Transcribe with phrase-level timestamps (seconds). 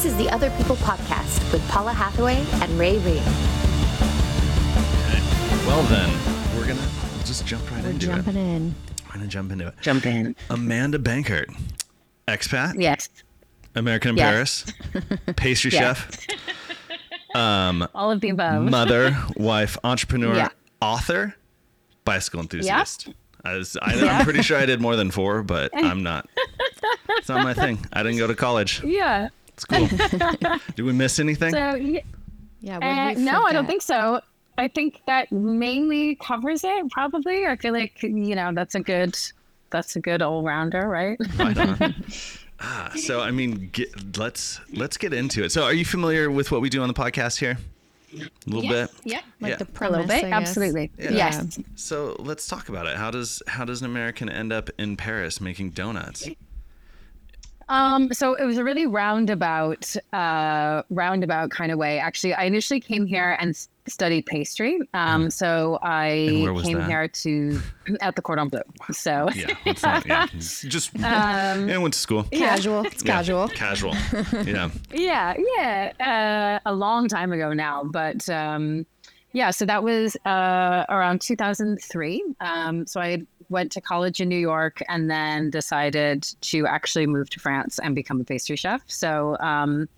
[0.00, 3.18] This is the Other People Podcast with Paula Hathaway and Ray Reed.
[3.18, 3.26] Okay.
[5.66, 6.08] Well, then,
[6.56, 8.38] we're going to just jump right We're into jumping it.
[8.56, 8.74] in.
[9.04, 9.74] We're going to jump into it.
[9.82, 10.34] Jump in.
[10.48, 11.54] Amanda Bankert,
[12.26, 13.10] expat, Yes.
[13.74, 14.72] American in Yes.
[14.90, 15.04] Paris,
[15.36, 15.98] pastry Yes.
[16.26, 18.70] chef, um, All of the above.
[18.70, 20.48] mother, wife, entrepreneur, Yeah.
[20.80, 21.34] author,
[22.06, 23.10] bicycle enthusiast.
[23.44, 26.26] I was, I, I'm pretty sure I did more than four, but I'm not.
[27.18, 27.84] It's not my thing.
[27.92, 28.82] I didn't go to college.
[28.82, 29.28] yeah.
[29.60, 30.58] It's cool.
[30.76, 31.52] Did we miss anything?
[31.52, 32.00] So yeah,
[32.60, 32.78] Yeah.
[32.78, 34.20] what uh, did we no, I don't think so.
[34.58, 36.90] I think that mainly covers it.
[36.90, 37.46] Probably.
[37.46, 39.18] I feel like you know that's a good
[39.70, 41.18] that's a good all rounder, right?
[41.38, 41.94] Right
[42.60, 45.52] ah, so I mean, get, let's let's get into it.
[45.52, 47.58] So, are you familiar with what we do on the podcast here?
[48.12, 48.90] A little bit.
[49.04, 49.20] Yeah.
[49.40, 49.56] Like Yeah.
[49.56, 50.24] the A little bit.
[50.24, 50.48] I guess.
[50.48, 50.90] Absolutely.
[50.98, 51.10] Yeah.
[51.12, 51.58] Yes.
[51.76, 52.96] So let's talk about it.
[52.96, 56.28] How does how does an American end up in Paris making donuts?
[57.70, 62.00] Um, so it was a really roundabout, uh, roundabout kind of way.
[62.00, 64.80] Actually, I initially came here and studied pastry.
[64.92, 66.26] Um, so I
[66.64, 66.88] came that?
[66.88, 67.60] here to
[68.00, 68.60] at the Cordon Bleu.
[68.90, 70.26] So Yeah, it's not, yeah.
[70.38, 72.24] Just Um, yeah, went to school.
[72.32, 72.84] Casual.
[72.86, 73.48] It's Yeah, casual.
[73.48, 73.94] Casual.
[74.44, 74.70] Yeah.
[74.92, 78.84] yeah, yeah, uh, a long time ago now, but um,
[79.32, 79.50] yeah.
[79.52, 82.24] So that was uh, around 2003.
[82.40, 87.28] Um, so I went to college in New York and then decided to actually move
[87.30, 88.82] to France and become a pastry chef.
[88.86, 89.88] So um,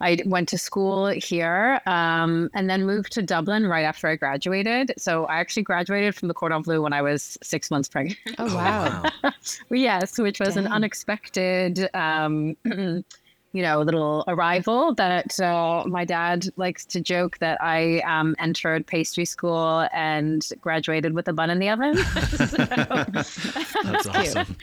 [0.00, 4.94] I went to school here um, and then moved to Dublin right after I graduated.
[4.96, 8.18] So I actually graduated from the Cordon Bleu when I was six months pregnant.
[8.38, 9.04] Oh wow.
[9.70, 12.56] yes, which was an unexpected, um,
[13.52, 18.86] you know, little arrival that uh, my dad likes to joke that I um, entered
[18.86, 21.96] pastry school and graduated with a bun in the oven.
[23.84, 24.56] That's awesome.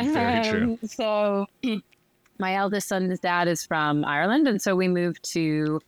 [0.00, 0.78] Very true.
[0.82, 1.46] Um, so
[2.38, 5.80] my eldest son's dad is from Ireland, and so we moved to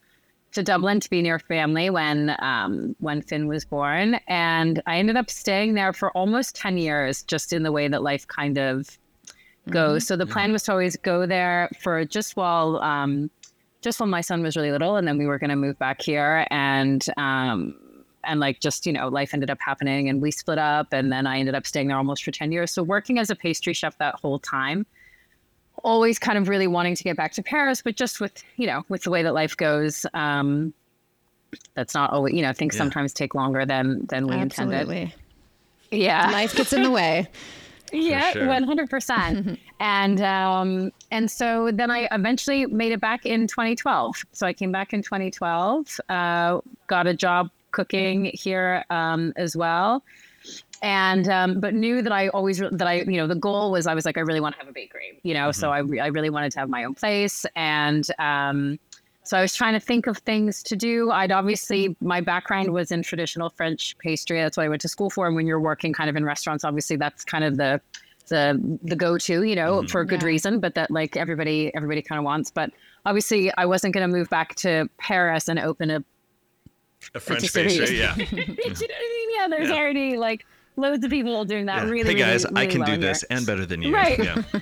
[0.52, 5.16] to Dublin to be near family when um, when Finn was born, and I ended
[5.16, 8.96] up staying there for almost ten years, just in the way that life kind of
[9.70, 10.06] goes.
[10.06, 12.76] So the plan was to always go there for just while.
[12.78, 13.30] Um,
[13.82, 16.00] just when my son was really little, and then we were going to move back
[16.00, 17.74] here, and um,
[18.24, 21.26] and like just you know life ended up happening and we split up and then
[21.26, 23.98] i ended up staying there almost for 10 years so working as a pastry chef
[23.98, 24.86] that whole time
[25.82, 28.82] always kind of really wanting to get back to paris but just with you know
[28.88, 30.72] with the way that life goes um
[31.74, 32.78] that's not always you know things Yeah.
[32.78, 35.12] sometimes take longer than than we intended
[35.90, 37.28] yeah Life gets in the way.
[37.92, 39.58] yeah, one hundred percent.
[39.80, 44.24] And um, and so then I eventually made it back in 2012.
[44.32, 50.02] So I came back in 2012, uh, got a job cooking here um, as well,
[50.80, 53.94] and um, but knew that I always that I you know the goal was I
[53.94, 56.30] was like I really want to have a bakery, you know, so I I really
[56.30, 58.06] wanted to have my own place and.
[58.18, 58.78] Um,
[59.24, 61.10] so I was trying to think of things to do.
[61.10, 64.38] I'd obviously my background was in traditional French pastry.
[64.38, 65.26] That's what I went to school for.
[65.26, 67.80] And when you're working kind of in restaurants, obviously that's kind of the
[68.28, 69.86] the the go to, you know, mm-hmm.
[69.88, 70.28] for a good Yeah.
[70.28, 72.50] reason, but that like everybody everybody kind of wants.
[72.50, 72.70] But
[73.06, 76.04] obviously I wasn't going to move back to Paris and open a
[77.14, 77.64] A French patisserie.
[77.68, 78.14] pastry, yeah.
[78.16, 78.62] you know mm-hmm.
[78.62, 79.30] what I mean?
[79.40, 79.76] Yeah, there's Yeah.
[79.76, 80.46] already like
[80.76, 81.90] loads of people doing that yeah.
[81.90, 82.12] really.
[82.12, 83.00] hey guys, really, I can well do here.
[83.00, 83.94] this and better than you.
[83.94, 84.18] Right.
[84.22, 84.42] Yeah.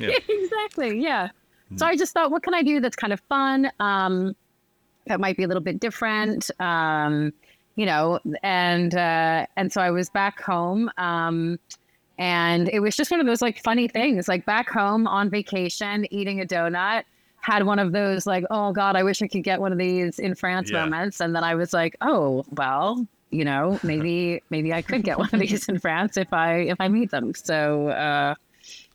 [0.00, 0.10] Yeah.
[0.28, 1.00] exactly.
[1.00, 1.30] Yeah.
[1.76, 3.70] So I just thought, what can I do that's kind of fun?
[3.80, 4.34] Um,
[5.06, 6.50] that might be a little bit different.
[6.60, 7.32] Um,
[7.76, 10.90] you know, and uh, and so I was back home.
[10.98, 11.58] Um,
[12.18, 16.06] and it was just one of those like funny things, like back home on vacation,
[16.12, 17.04] eating a donut.
[17.40, 20.18] Had one of those like, oh God, I wish I could get one of these
[20.20, 20.80] in France Yeah.
[20.84, 21.20] moments.
[21.20, 25.30] And then I was like, oh well, you know, maybe maybe I could get one
[25.32, 27.32] of these in France if I if I meet them.
[27.34, 28.34] So uh,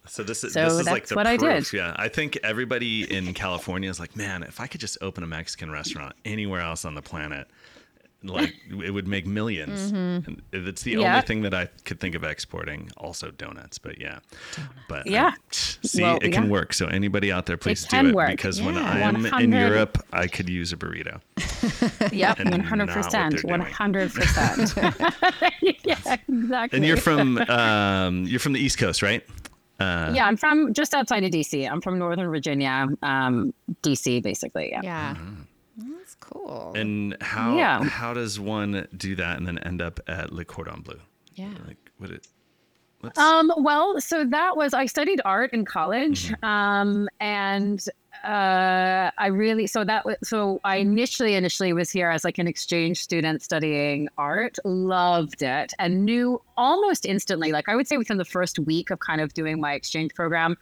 [0.08, 1.72] So this is So this is like the what I proof.
[1.72, 1.78] did.
[1.78, 5.28] Yeah, I think everybody in California is like, man, if I could just open a
[5.28, 7.48] Mexican restaurant anywhere else on the planet,
[8.24, 11.02] like it would make 1000000s And it's the Mm-hmm.
[11.02, 11.14] Yeah.
[11.16, 12.90] only thing that I could think of exporting.
[12.98, 14.20] Also donuts, but yeah,
[14.90, 15.32] but I- Yeah.
[15.52, 16.50] see, Well, it can yeah.
[16.50, 16.74] work.
[16.74, 18.32] So anybody out there, please do it work.
[18.32, 21.22] because when I am in Europe, I could use a burrito.
[22.12, 24.74] Yep, one hundred percent, one hundred percent.
[25.84, 26.78] Yeah, exactly.
[26.78, 29.24] And you're from um, you're from the East Coast, right?
[29.80, 31.70] Uh, yeah, I'm from just outside of DC.
[31.70, 33.54] I'm from Northern Virginia, um,
[33.84, 34.70] DC, basically.
[34.72, 34.82] Yeah.
[34.84, 35.16] Yeah.
[35.98, 36.74] That's cool.
[36.76, 37.84] And how Yeah.
[37.84, 41.00] how does one do that and then end up at Le Cordon Bleu?
[41.36, 41.50] yeah.
[41.68, 42.28] Like what it
[43.04, 47.84] let's Um, well, so that was I studied art in college, um, and
[48.28, 52.48] uh, I really so that was so I initially initially was here as like an
[52.48, 58.18] exchange student studying art, loved it, and knew almost instantly, like I would say within
[58.18, 60.58] the first week of kind of doing my exchange program,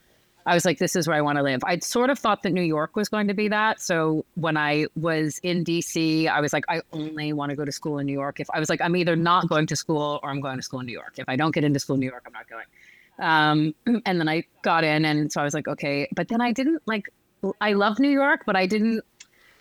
[0.45, 1.61] I was like, this is where I want to live.
[1.65, 3.81] I'd sort of thought that New York was going to be that.
[3.81, 7.71] So when I was in DC, I was like, I only want to go to
[7.71, 8.39] school in New York.
[8.39, 10.81] If I was like, I'm either not going to school or I'm going to school
[10.81, 11.15] in New York.
[11.17, 12.65] If I don't get into school in New York, I'm not going.
[13.17, 16.07] Um, and then I got in, and so I was like, okay.
[16.15, 17.09] But then I didn't like.
[17.61, 19.01] I love New York, but I didn't.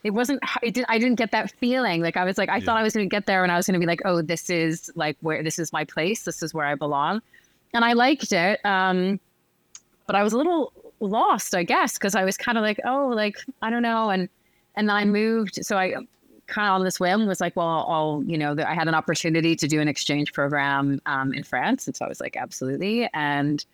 [0.02, 0.40] It wasn't.
[0.62, 2.02] It did, I didn't get that feeling.
[2.02, 3.66] Like I was like, I thought I was going to get there, and I was
[3.66, 6.24] going to be like, oh, this is like where this is my place.
[6.24, 7.22] This is where I belong,
[7.72, 8.64] and I liked it.
[8.64, 9.18] Um,
[10.06, 13.08] but I was a little lost, I guess, because I was kind of like, oh,
[13.08, 14.28] like I don't know, and
[14.76, 15.64] and then I moved.
[15.64, 15.94] So I
[16.46, 19.56] kind of on this whim was like, well, I'll, you know, I had an opportunity
[19.56, 23.64] to do an exchange program um, in France, and so I was like, absolutely, and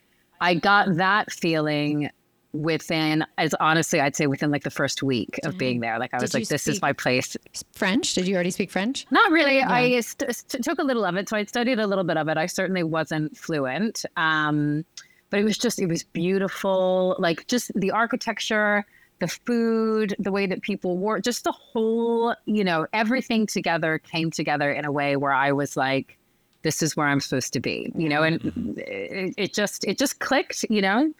[0.40, 2.10] I got that feeling
[2.52, 6.16] within as honestly i'd say within like the first week of being there like i
[6.20, 7.36] was Did like this is my place
[7.72, 8.14] French?
[8.14, 9.06] Did you already speak French?
[9.10, 9.62] not really.
[9.62, 12.28] I st- st- took a little of it, so I studied a little bit of
[12.28, 12.36] it.
[12.36, 14.84] I certainly wasn't fluent, um,
[15.30, 17.16] but it was just it was beautiful.
[17.18, 18.84] Like just the architecture,
[19.20, 24.30] the food, the way that people wore, just the whole, you know, everything together came
[24.30, 26.18] together in a way where I was like,
[26.62, 30.18] this is where I'm supposed to be, you know, and it, it just it just
[30.18, 31.12] clicked, you know.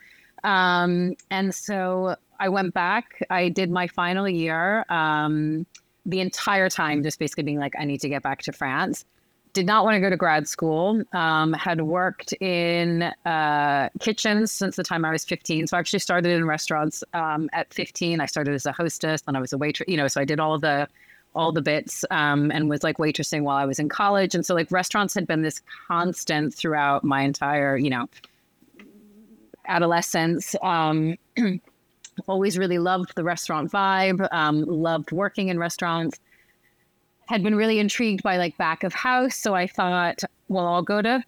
[0.45, 3.23] Um, and so I went back.
[3.31, 4.85] I did my final year.
[4.89, 5.67] Um,
[6.07, 9.05] the entire time, just basically being like, I need to get back to France.
[9.53, 11.03] Did not want to go to grad school.
[11.13, 15.67] Um, had worked in uh, kitchens since the time I was 15.
[15.67, 18.21] So I actually started in restaurants um, at 15.
[18.21, 19.89] I started as a hostess, then I was a waitress.
[19.89, 20.89] You know, so I did all the
[21.35, 24.35] all the bits um, and was like waitressing while I was in college.
[24.35, 28.09] And so like restaurants had been this constant throughout my entire, you know,
[29.71, 30.55] adolescence.
[30.63, 31.17] Um,
[32.27, 36.19] always really loved the restaurant vibe, um, loved working in restaurants.
[37.29, 39.37] Had been really intrigued by like back of house.
[39.37, 41.23] So I thought, well, I'll go to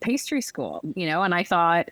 [0.00, 1.90] pastry school, you know, and I thought,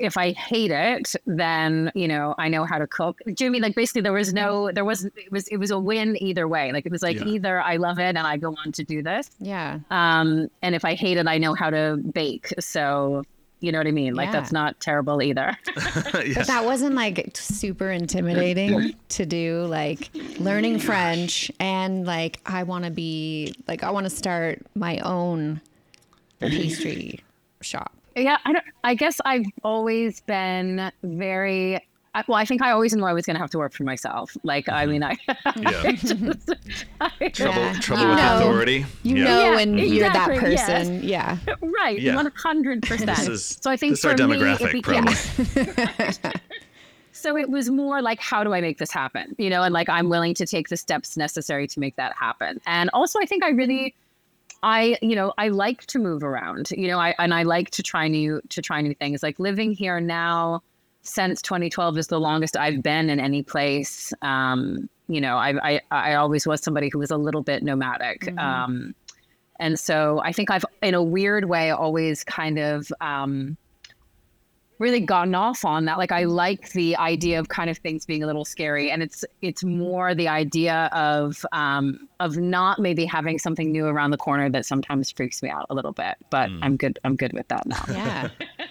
[0.00, 3.18] if I hate it, then you know I know how to cook.
[3.26, 5.46] Do you know what I mean like basically there was no there was it was
[5.48, 6.72] it was a win either way.
[6.72, 7.26] Like it was like Yeah.
[7.26, 9.78] either I love it and I go on to do this, Yeah.
[9.90, 12.52] um, and if I hate it, I know how to bake.
[12.58, 13.22] So
[13.64, 14.14] you know what I mean.
[14.14, 14.32] Like Yeah.
[14.32, 15.56] that's not terrible either.
[15.76, 16.34] yeah.
[16.34, 22.84] But that wasn't like super intimidating to do, like learning French and like I want
[22.84, 25.60] to be like I want to start my own
[26.40, 27.20] pastry
[27.60, 27.92] shop.
[28.16, 28.64] Yeah, I don't.
[28.84, 31.84] I guess I've always been very.
[32.14, 33.82] I- Well, I think I always knew I was going to have to work for
[33.84, 34.36] myself.
[34.44, 35.30] Like, I mean, mm-hmm.
[35.46, 35.52] I.
[35.60, 35.92] yeah.
[35.92, 36.52] Mm-hmm.
[37.20, 37.72] I- Trouble, Yeah.
[37.80, 38.36] trouble You with know.
[38.38, 38.86] authority.
[39.02, 39.24] You yeah.
[39.24, 40.66] know Yeah, when you're that exactly, yes.
[40.66, 41.02] person.
[41.02, 41.38] Yeah.
[41.60, 43.38] right, one hundred percent.
[43.40, 46.32] So I think this is our for me, it became- probably.
[47.12, 49.34] So it was more like, how do I make this happen?
[49.38, 52.60] You know, and like I'm willing to take the steps necessary to make that happen.
[52.66, 53.94] And also, I think I really,
[54.62, 56.70] I you know, I like to move around.
[56.72, 59.22] You know, I and I like to try new to try new things.
[59.22, 60.62] Like living here now
[61.04, 64.12] since 2012 is the longest I've been in any place.
[64.22, 68.36] Um, you know, I I I always was somebody who was a little bit nomadic.
[68.38, 68.94] Um,
[69.60, 72.92] and so I think I've, in a weird way, always kind of.
[73.00, 73.56] Um,
[74.78, 78.22] really gotten off on that like i like the idea of kind of things being
[78.22, 83.38] a little scary and it's it's more the idea of um of not maybe having
[83.38, 86.76] something new around the corner that sometimes freaks me out a little bit but i'm
[86.76, 88.28] good i'm good with that now Yeah.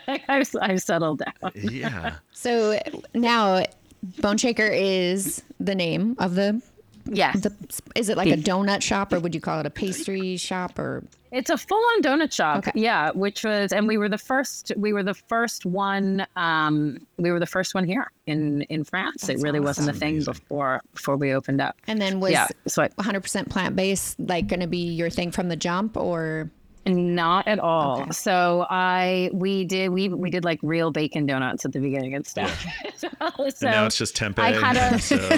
[0.28, 2.16] I've, I've settled down yeah.
[2.32, 2.78] So
[3.14, 3.66] now
[4.20, 6.62] Boneshaker is the name of the
[7.06, 7.54] yes the
[7.96, 11.04] is it like a donut shop or would you call it a pastry shop or
[11.34, 12.60] It's a full-on donut shop.
[12.60, 12.72] Okay.
[12.76, 14.72] Yeah, which was, and we were the first.
[14.78, 16.26] We were the first one.
[16.36, 19.28] Um, we were the first one here in in France.
[19.30, 21.76] it really wasn't a thing before before we opened up.
[21.88, 25.32] and then was yeah, so I, 100% plant based like going to be your thing
[25.32, 26.50] from the jump or
[26.86, 28.12] Not at all.
[28.12, 32.28] So I we did we we did like real bacon donuts at the beginning and
[32.28, 32.64] stuff.
[32.96, 34.38] so and now it's just tempeh.
[34.40, 35.16] I had a- so,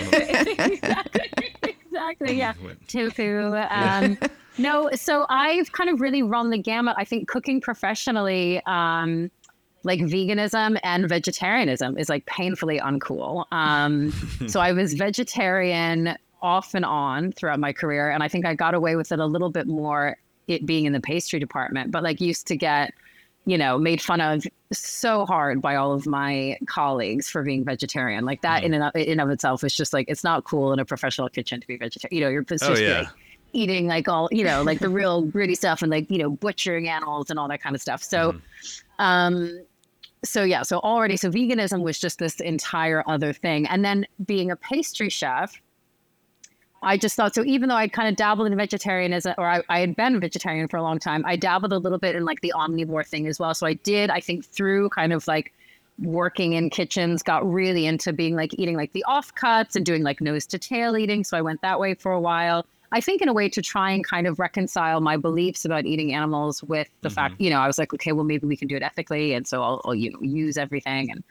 [0.74, 1.32] exactly,
[1.64, 2.54] exactly, yeah.
[2.88, 3.56] Tofu.
[3.70, 4.18] Um,
[4.58, 6.96] no, so I've kind of really run the gamut.
[6.98, 9.32] I think cooking professionally, um,
[9.84, 13.46] like veganism and vegetarianism is like painfully uncool.
[13.52, 14.12] Um,
[14.48, 18.74] so I was vegetarian off and on throughout my career, and I think I got
[18.74, 22.22] away with it a little bit more, it being in the pastry department, but like
[22.22, 22.94] used to get
[23.48, 24.44] you know, made fun of
[24.74, 28.26] so hard by all of my colleagues for being vegetarian.
[28.26, 30.80] Like that in and of, in of itself is just like it's not cool in
[30.80, 32.16] a professional kitchen to be vegetarian.
[32.16, 33.10] You know, you're supposed Oh, to be yeah.
[33.56, 36.88] Eating like all you know, like the real gritty stuff and like you know butchering
[36.88, 38.04] animals and all that kind of stuff.
[38.04, 38.36] So,
[39.00, 39.60] um,
[40.24, 44.52] so yeah, so already so veganism was just this entire other thing, and then being
[44.52, 45.62] a pastry chef.
[46.84, 47.44] I just thought so.
[47.44, 50.78] Even though I kind of dabbled in vegetarianism, or I, I had been vegetarian for
[50.78, 53.56] a long time, I dabbled a little bit in like the omnivore thing as well.
[53.56, 55.52] So I did, I think, through kind of like
[56.00, 60.22] working in kitchens, got really into being like eating like the offcuts and doing like
[60.22, 61.24] nose to tail eating.
[61.24, 62.66] So I went that way for a while.
[62.96, 66.14] I think in a way to try and kind of reconcile my beliefs about eating
[66.14, 68.76] animals with the fact, you know, I was like, okay, well maybe we can do
[68.78, 71.24] it ethically, and so I'll, I'll you know use everything and.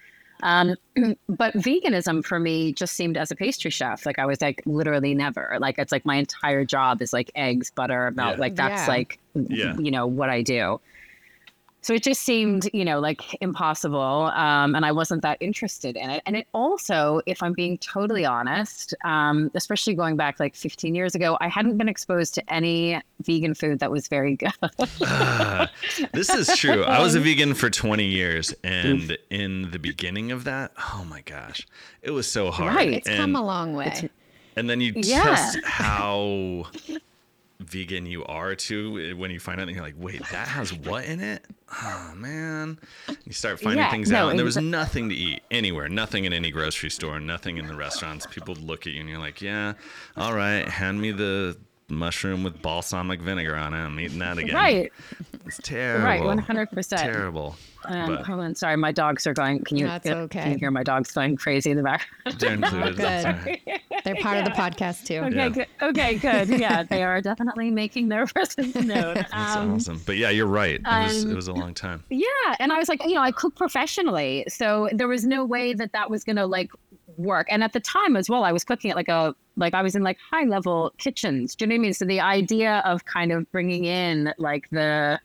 [0.42, 0.75] Um,
[1.28, 5.14] but veganism for me just seemed as a pastry chef, like I was like literally
[5.14, 5.56] never.
[5.59, 8.35] Like it's like my entire job is like eggs, butter, milk.
[8.35, 8.40] Yeah.
[8.40, 8.94] Like that's Yeah.
[8.94, 9.76] like Yeah.
[9.78, 10.80] you know what I do.
[11.84, 14.00] So it just seemed, you know, like impossible.
[14.34, 16.22] Um, and I wasn't that interested in it.
[16.24, 21.14] And it also, if I'm being totally honest, um, especially going back like 15 years
[21.14, 24.50] ago, I hadn't been exposed to any vegan food that was very good.
[25.02, 25.70] Ah,
[26.14, 26.84] this is true.
[26.84, 31.20] I was a vegan for 20 years, and in the beginning of that, oh my
[31.20, 31.66] gosh,
[32.00, 32.74] it was so hard.
[32.74, 32.94] Right.
[32.94, 34.08] It's and, come a long way.
[34.56, 35.22] and then you Yeah.
[35.22, 36.64] test how
[37.61, 40.73] vegan you are too eh, when you find out and you're like, wait, that has
[40.73, 41.44] what in it?
[41.82, 42.78] Oh man.
[43.25, 46.25] You start finding Yeah, things no, out, and there was nothing to eat anywhere, nothing
[46.25, 48.26] in any grocery store, nothing in the restaurants.
[48.26, 49.75] People look at you and you're like, yeah,
[50.16, 51.56] all right, hand me the
[51.88, 53.78] mushroom with balsamic vinegar on it.
[53.78, 54.54] I'm eating that again.
[54.54, 54.92] right.
[55.46, 56.04] It's terrible.
[56.04, 56.22] Right.
[56.22, 56.96] 100%.
[56.96, 57.56] Terrible.
[57.86, 58.54] Um, but hold on.
[58.54, 58.76] Sorry.
[58.78, 59.62] My dogs are going.
[59.62, 62.06] Can you, That's can you hear my dogs going crazy in the back?
[62.38, 62.96] they're included.
[62.96, 63.60] good.
[64.04, 65.16] They're part of the podcast too.
[65.18, 65.48] Okay, Yeah.
[65.50, 65.66] good.
[65.82, 66.48] Okay, good.
[66.58, 69.14] Yeah, they are definitely making their presence known.
[69.16, 70.00] That's Um, awesome.
[70.06, 70.76] But yeah, you're right.
[70.80, 72.02] It was it um, was a long time.
[72.08, 72.24] Yeah,
[72.58, 75.92] and I was like, you know, I cook professionally, so there was no way that
[75.92, 76.70] that was gonna like
[77.18, 77.47] work.
[77.50, 79.94] And at the time as well, I was cooking at like a like I was
[79.94, 81.54] in like high level kitchens.
[81.54, 81.94] Do you know what I mean?
[81.94, 85.21] So the idea of kind of bringing in like the,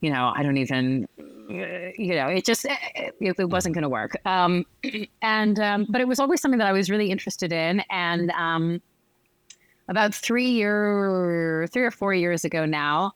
[0.00, 4.16] you know, I don't even, you know, it just it, it wasn't gonna work.
[4.24, 4.64] Um,
[5.22, 8.80] and um, but it was always something that I was really interested in, and um,
[9.88, 13.12] about three year, three or four years ago now.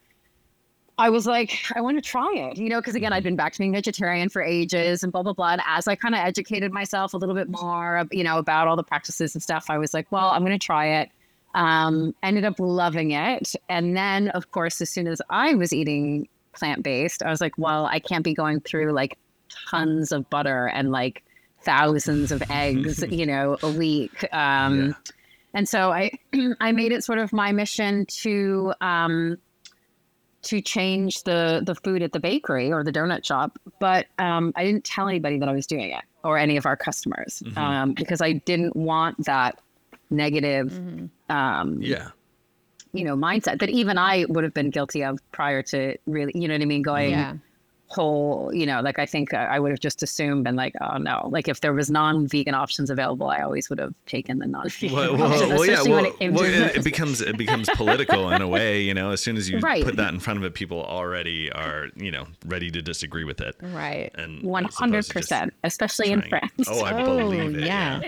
[0.98, 3.52] I was like, I want to try it, you know, because again, I'd been back
[3.52, 5.52] to being vegetarian for ages and blah, blah, blah.
[5.52, 8.74] And as I kind of educated myself a little bit more, you know, about all
[8.74, 11.10] the practices and stuff, I was like, well, I'm going to try it.
[11.54, 13.54] Um, ended up loving it.
[13.68, 17.56] And then, of course, as soon as I was eating plant based, I was like,
[17.56, 19.16] well, I can't be going through like
[19.70, 21.22] tons of butter and like
[21.62, 24.24] thousands of eggs, you know, a week.
[24.34, 24.92] Um, Yeah.
[25.54, 26.10] And so I,
[26.60, 29.38] I made it sort of my mission to, um,
[30.48, 34.64] to change the the food at the bakery or the donut shop, but um, I
[34.64, 38.20] didn't tell anybody that I was doing it or any of our customers um, because
[38.20, 39.60] I didn't want that
[40.10, 40.72] negative,
[41.28, 42.08] um, Yeah.
[42.92, 46.48] you know, mindset that even I would have been guilty of prior to really, you
[46.48, 47.34] know what I mean, going Yeah.
[47.90, 50.98] Whole, you know, like I think I I would have just assumed and like, oh
[50.98, 54.94] no, like if there was non-vegan options available, I always would have taken the non-vegan
[54.94, 55.82] Well, well, option, well, yeah.
[55.82, 58.82] Well, it well, to it, it becomes it becomes political in a way.
[58.82, 59.82] You know, as soon as you Right.
[59.84, 63.40] put that in front of it, people already are you know ready to disagree with
[63.40, 63.56] it.
[63.62, 64.10] Right.
[64.16, 66.52] And One as opposed hundred to just percent, especially in France.
[66.68, 67.64] Oh, I Oh, believe it.
[67.64, 68.00] yeah.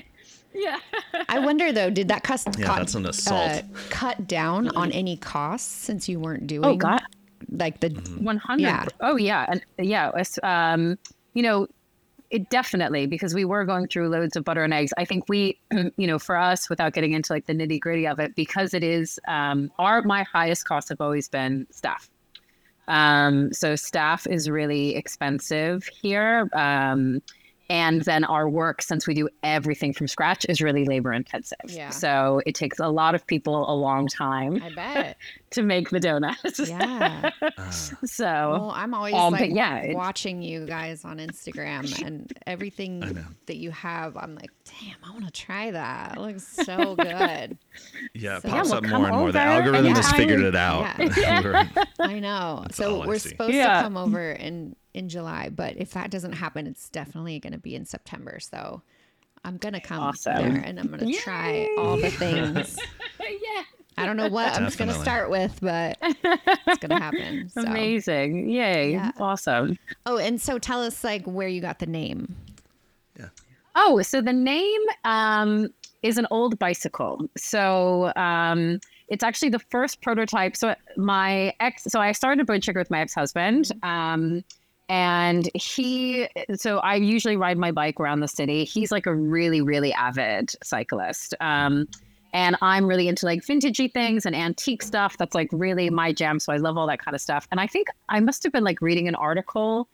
[0.52, 0.78] Yeah.
[1.14, 1.22] yeah.
[1.28, 3.50] I wonder though, did that cost Yeah, cut, that's an assault.
[3.50, 7.00] uh, cut down on any costs since you weren't doing Oh God,
[7.60, 8.24] like the Mm-hmm.
[8.24, 8.62] one hundred.
[8.62, 8.86] Yeah.
[9.00, 10.98] Oh yeah, and yeah, it's, um,
[11.34, 11.66] you know,
[12.30, 14.92] it definitely because we were going through loads of butter and eggs.
[14.96, 15.60] I think we,
[15.96, 18.82] you know, for us, without getting into like the nitty gritty of it, because it
[18.82, 22.08] is um, our my highest costs have always been staff.
[22.88, 26.48] Um, so staff is really expensive here.
[26.54, 27.22] Um,
[27.70, 31.56] and then our work, since we do everything from scratch, is really labor intensive.
[31.68, 31.88] Yeah.
[31.90, 35.16] So it takes a lot of people a long time I bet.
[35.50, 36.58] to make the donuts.
[36.68, 37.30] Yeah.
[37.40, 42.30] Uh, So Well, I'm always Um, but like yeah, watching you guys on Instagram and
[42.46, 44.16] everything that you have.
[44.16, 46.16] I'm like, damn, I want to try that.
[46.16, 47.56] It looks so good.
[48.14, 49.32] yeah, it So- pops Yeah, up well, more and come more.
[49.32, 50.46] The algorithm and has try figured it.
[50.48, 50.98] it out.
[51.16, 51.64] Yeah.
[52.00, 52.60] I know.
[52.62, 53.28] That's so we're see.
[53.30, 53.76] supposed Yeah.
[53.78, 57.58] to come over in in July, but if that doesn't happen, it's definitely going to
[57.58, 58.40] be in September.
[58.40, 58.82] So
[59.44, 60.34] I'm gonna come Awesome.
[60.36, 62.78] there and I'm gonna try all the things.
[63.20, 63.62] yeah.
[63.96, 67.48] I don't know what I'm just gonna start with, but it's gonna happen.
[67.50, 67.62] So.
[67.62, 68.48] Amazing.
[68.48, 68.92] Yay.
[68.92, 69.12] Yeah.
[69.18, 69.78] Awesome.
[70.06, 72.34] Oh, and so tell us like where you got the name.
[73.18, 73.28] Yeah.
[73.76, 75.68] Oh, so the name um,
[76.02, 77.28] is an old bicycle.
[77.36, 78.78] So um,
[79.08, 80.56] it's actually the first prototype.
[80.56, 83.72] So my ex, so I started Boneshaker with my ex-husband.
[83.82, 84.44] Um,
[84.90, 88.64] and he, so I usually ride my bike around the city.
[88.64, 91.32] He's like a really, really avid cyclist.
[91.40, 91.86] Um,
[92.32, 95.16] and I'm really into like vintagey things and antique stuff.
[95.16, 96.40] That's like really my jam.
[96.40, 97.46] So I love all that kind of stuff.
[97.52, 99.88] And I think I must have been like reading an article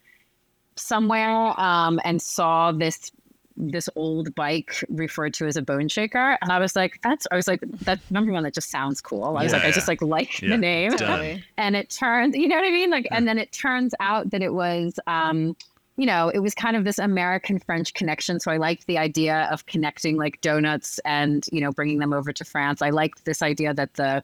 [0.76, 3.11] somewhere um, and saw this
[3.57, 6.39] this old bike referred to as a bone shaker.
[6.43, 9.25] And i was like that's i was like that number one that just sounds cool.
[9.25, 11.43] I was Yeah, like i just like like Yeah, the name done.
[11.57, 12.91] and it turns you know what i mean?
[12.91, 15.57] Like and then it turns out that it was um
[15.99, 18.39] you know, it was kind of this American French connection.
[18.39, 22.35] So I liked the idea of connecting like donuts and, you know, bringing them over
[22.35, 22.83] to France.
[22.83, 24.23] I liked this idea that the,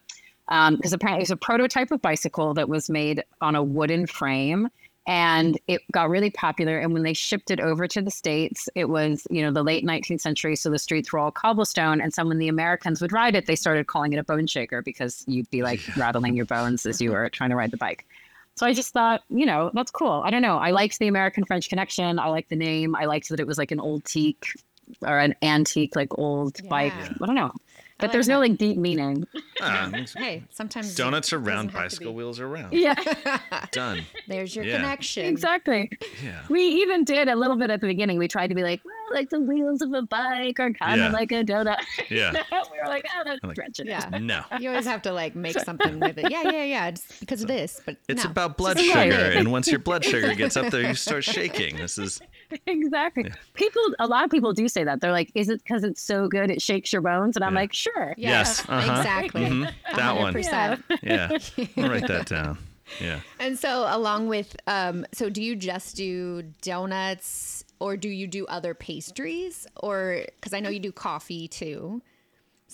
[0.49, 4.69] because apparently it's a prototype of bicycle that was made on a wooden frame
[5.07, 6.79] and it got really popular.
[6.79, 9.85] And when they shipped it over to the states it was you know the late
[9.85, 10.57] 19th century.
[10.57, 13.47] So the streets were all cobblestone and so when the americans would ride it.
[13.47, 17.01] They started calling it a bone shaker because you'd be like rattling your bones as
[17.01, 18.07] you were trying to ride the bike.
[18.55, 20.23] So i just thought you know that's cool.
[20.25, 20.59] I don't know.
[20.59, 22.19] I liked the american french connection.
[22.19, 22.95] I liked the name.
[22.95, 24.53] I liked that it was like an old teak
[25.01, 26.93] or an antique like old bike.
[26.93, 27.53] I don't know
[27.99, 28.33] but like there's that.
[28.35, 29.27] no like deep meaning
[29.61, 32.73] Ah, Hey, sometimes donuts are it round, doesn't have to bicycle wheels are round.
[32.73, 32.95] yeah
[33.73, 34.03] Done.
[34.29, 34.77] There's your Yeah.
[34.77, 35.25] connection.
[35.27, 35.91] exactly
[36.23, 36.43] Yeah.
[36.49, 38.19] We even did a little bit at the beginning.
[38.19, 41.07] We tried to be like, well, like the wheels of a bike are kind Yeah.
[41.09, 41.79] of like a donut.
[42.11, 42.33] Yeah.
[42.53, 43.87] we were like, oh, that's Like, stretching.
[43.87, 44.09] Yeah.
[44.21, 44.43] No.
[44.59, 46.31] You always have to like make something with it.
[46.31, 46.89] Yeah, yeah, yeah.
[46.89, 48.31] It's because of this, but It's no.
[48.31, 51.77] about blood Just sugar, and once your blood sugar gets up there, you start shaking.
[51.77, 52.21] This is
[52.67, 53.31] exactly.
[53.55, 55.01] People, a lot of people do say that.
[55.01, 57.37] They're like, is it because it's so good it shakes your bones?
[57.37, 57.61] And I'm Yeah.
[57.61, 58.15] like, sure.
[58.17, 58.99] Yeah, Yes, uh-huh.
[59.01, 59.43] exactly.
[59.43, 59.73] Mhm.
[59.97, 60.35] That one.
[60.35, 60.83] 100%.
[61.03, 61.29] yeah.
[61.83, 62.59] I'll write that down.
[63.01, 63.21] Yeah.
[63.41, 68.47] And so, along with, um, so do you just do donuts, or do you do
[68.47, 72.03] other pastries, or because I know you do coffee too.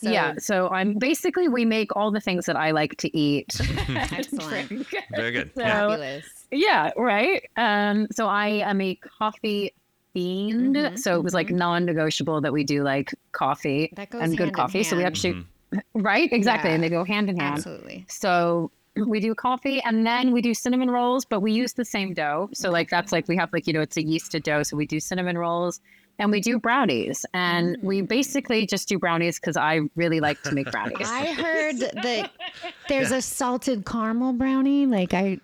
[0.01, 0.35] So, yeah.
[0.39, 3.61] So I'm basically, we make all the things that I like to eat.
[3.89, 5.51] excellent, Very good.
[5.55, 5.89] So- Yeah.
[5.89, 6.25] fabulous.
[6.51, 7.43] Yeah, right.
[7.57, 9.73] Um, so I am a coffee
[10.15, 10.77] fiend.
[10.77, 14.55] Mm-hmm, so it was like non-negotiable that we do like coffee That goes and good
[14.55, 14.83] coffee.
[14.83, 15.13] So we hand.
[15.15, 15.45] actually,
[15.95, 16.75] right, exactly, Yeah.
[16.77, 17.57] and they go hand in hand.
[17.59, 18.07] Absolutely.
[18.09, 22.15] So we do coffee and then we do cinnamon rolls, but we use the same
[22.15, 22.49] dough.
[22.55, 24.87] So like that's like we have like you know it's a yeasted dough, so we
[24.87, 25.81] do cinnamon rolls
[26.19, 30.53] and we do brownies, and we basically just do brownies because I really like to
[30.53, 31.09] make brownies.
[31.09, 32.31] I heard that
[32.89, 34.87] there's a salted caramel brownie.
[34.87, 35.39] Like I,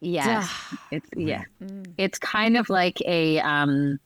[0.00, 0.50] Yes.
[0.90, 1.44] It's yeah.
[1.62, 1.86] Mm.
[1.96, 3.98] It's kind of like a um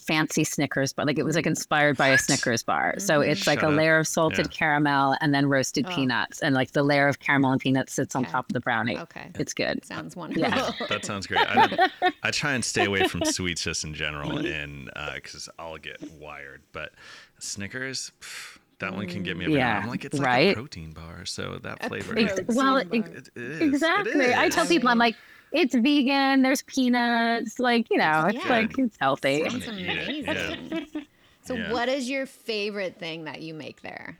[0.00, 2.90] fancy Snickers, but like it was like inspired by a Snickers bar.
[2.92, 3.00] Mm-hmm.
[3.00, 3.74] So it's like a up.
[3.74, 4.50] layer of salted Yeah.
[4.58, 5.94] caramel and then roasted Oh.
[5.94, 6.40] peanuts.
[6.40, 8.98] And like the layer of caramel and peanuts sits on top of the brownie.
[8.98, 9.84] okay, It's good.
[9.84, 10.42] sounds wonderful.
[10.48, 10.70] Yeah.
[10.88, 11.46] That sounds great.
[11.46, 11.88] I,
[12.22, 14.46] I try and stay away from sweets just in general, mm-hmm.
[14.46, 16.62] and because uh, I'll get wired.
[16.72, 16.92] But
[17.38, 19.44] Snickers, pff, that one can get me.
[19.44, 19.76] Every Yeah, mm.
[19.76, 20.52] yeah, I'm like it's like right?
[20.52, 22.18] a protein bar, so that flavor.
[22.18, 22.98] Ex- well, bar.
[22.98, 23.60] ex- It- it is.
[23.60, 24.34] It exactly.
[24.34, 25.16] I tell people, I'm like,
[25.52, 28.50] it's vegan, there's peanuts, like, you know, it's Yeah.
[28.50, 29.48] like, it's healthy.
[29.48, 30.86] Sounds I'm gonna eat it, amazing.
[31.42, 31.72] So, Yeah.
[31.72, 34.18] what is your favorite thing that you make there?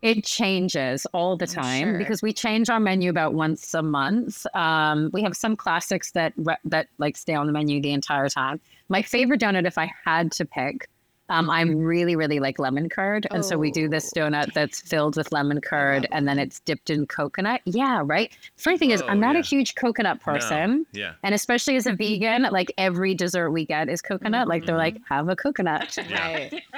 [0.00, 1.98] It changes all the time sure.
[1.98, 4.44] because we change our menu about once a month.
[4.54, 8.28] Um, we have some classics that re- that like stay on the menu the entire
[8.28, 8.58] time.
[8.88, 10.88] My favorite donut, if I had to pick,
[11.28, 11.78] um, I'm mm-hmm.
[11.80, 14.20] really really like lemon curd, and so we do this oh.
[14.20, 17.60] donut that's filled with lemon curd, and then it's dipped in coconut.
[17.64, 18.36] Yeah, right.
[18.56, 20.32] Funny thing is, Oh, I'm not a huge coconut No.
[20.32, 20.86] person.
[20.92, 21.14] Yeah.
[21.22, 24.48] And especially as a vegan, like every dessert we get is coconut.
[24.48, 25.14] Like they're like, mm-hmm.
[25.14, 25.96] have a coconut.
[26.08, 26.32] Yeah.
[26.32, 26.62] Right.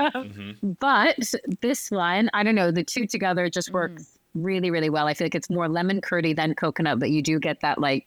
[0.00, 0.72] Mm-hmm.
[0.78, 4.18] But this one, I don't know, the two together just works mm.
[4.34, 5.06] really, really well.
[5.06, 8.06] I feel like it's more lemon curdy than coconut, but you do get that like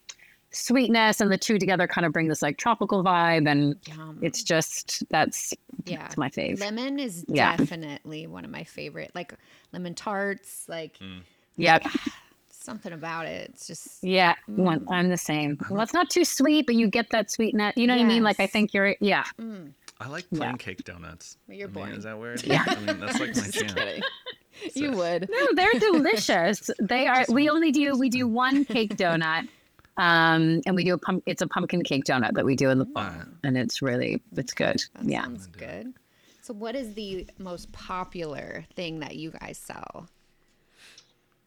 [0.56, 3.50] sweetness, and the two together kind of bring this like tropical vibe.
[3.50, 4.20] And Yum.
[4.22, 5.54] it's just that's
[5.86, 6.06] yeah.
[6.06, 6.60] it's my fave.
[6.60, 7.56] Lemon is Yeah.
[7.58, 9.12] definitely one of my favorite.
[9.14, 9.34] Like
[9.74, 11.22] lemon tarts, like mm.
[11.58, 11.84] Yep.
[11.86, 12.14] Ah,
[12.50, 13.50] something about it.
[13.54, 14.36] It's just Yeah.
[14.48, 14.94] One, mm.
[14.94, 15.58] I'm the same.
[15.70, 17.74] Well, it's not too sweet, but you get that sweetness.
[17.78, 18.24] You know what I mean?
[18.24, 19.26] Like I think you're yeah.
[19.40, 19.72] Mm.
[20.00, 20.54] I like Yeah.
[20.58, 21.38] cake donuts.
[21.48, 21.94] You're I mean, boring.
[21.94, 22.44] Is that weird?
[22.44, 22.64] Yeah.
[22.68, 24.02] I mean, that's like my jam.
[24.74, 25.30] you would.
[25.30, 26.70] No, they're delicious.
[26.80, 27.26] They are.
[27.30, 29.48] We only do we do one cake donut,
[29.98, 31.24] um, and we do a pump.
[31.26, 34.22] It's a pumpkin cake donut that we do in the fall, Uh, and it's really
[34.36, 34.84] it's good.
[34.96, 35.24] That yeah.
[35.24, 35.94] sounds good.
[36.42, 40.08] So, what is the most popular thing that you guys sell?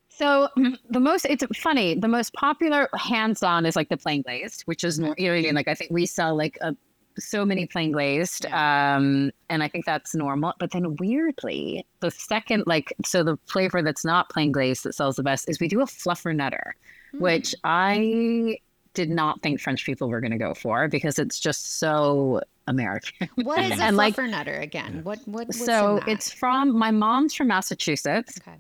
[0.09, 0.49] So
[0.91, 1.95] the most it's funny.
[1.95, 5.35] The most popular hands on is like the plain glazed, which is nor- you know
[5.35, 5.55] what I mean.
[5.55, 6.75] Like I think we sell like a,
[7.19, 10.55] so many plain glazed, um, and I think that's normal.
[10.59, 15.17] But then weirdly, the second like so the flavor that's not plain glazed that sells
[15.17, 16.73] the best is we do a fluffernutter,
[17.19, 18.59] which I
[18.95, 23.29] did not think French people were going to go for because it's just so American.
[23.37, 25.01] What is a And, like- fluffer nutter again?
[25.05, 25.47] What what?
[25.49, 26.09] What's so in that?
[26.09, 28.57] it's from my mom's from Massachusetts okay.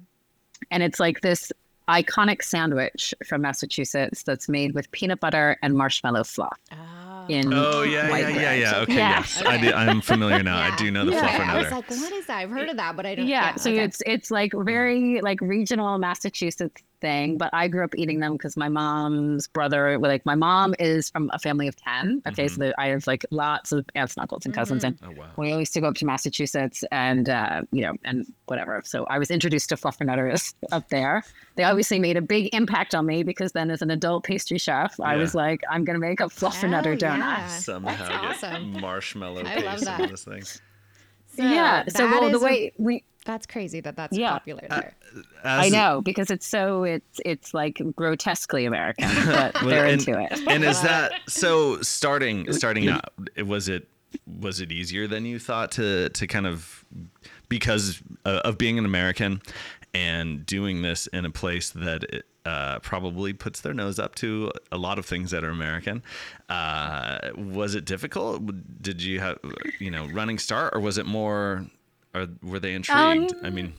[0.70, 1.52] and it's like this
[1.88, 6.58] iconic sandwich from Massachusetts that's made with peanut butter and marshmallow fluff.
[6.72, 7.26] Oh.
[7.28, 8.60] In Oh yeah, white yeah, yeah, bread.
[8.60, 8.76] yeah.
[8.78, 9.18] Okay, Yeah.
[9.18, 9.70] yes, I do.
[9.72, 10.56] I'm familiar now.
[10.58, 11.28] I do know the Yeah.
[11.28, 12.38] fluffer I was like, what is that?
[12.38, 13.26] I've heard of that, but I don't.
[13.26, 13.84] Yeah, so okay.
[13.84, 18.56] it's it's like very like regional Massachusetts thing, but I grew up eating them because
[18.56, 22.22] my mom's brother, like my mom is from a family of 10.
[22.26, 22.48] Okay.
[22.48, 24.84] So there, I have like lots of aunts and uncles and cousins.
[24.84, 25.12] And mm-hmm.
[25.18, 25.30] Oh wow.
[25.36, 28.82] we always to go up to Massachusetts and, uh, you know, and whatever.
[28.84, 31.22] So I was introduced to fluffernutters up there.
[31.56, 34.98] They obviously made a big impact on me because then as an adult pastry chef,
[34.98, 37.18] I was like, I'm going to make a fluffernutter Oh, donut.
[37.18, 37.46] yeah.
[37.46, 38.80] Somehow That's get awesome.
[38.80, 40.08] marshmallow I love paste that.
[40.10, 40.42] this thing.
[40.42, 40.58] So
[41.44, 41.84] yeah.
[41.86, 44.32] So well, the is a- way we, that's crazy that that's Yeah.
[44.32, 44.96] popular there.
[45.44, 50.20] I know because it's so it's it's like grotesquely American, but Well, they're and, into
[50.20, 50.32] it.
[50.48, 51.80] and is that so?
[51.82, 53.12] Starting starting out,
[53.46, 53.86] was it
[54.40, 56.84] was it easier than you thought to to kind of
[57.48, 59.40] because uh, of being an American
[59.94, 64.50] and doing this in a place that it, uh, probably puts their nose up to
[64.72, 66.02] a lot of things that are American.
[66.48, 68.42] Uh, was it difficult?
[68.82, 69.38] Did you have
[69.78, 71.66] you know running start, or was it more?
[72.14, 73.34] Or were they intrigued?
[73.42, 73.74] I mean,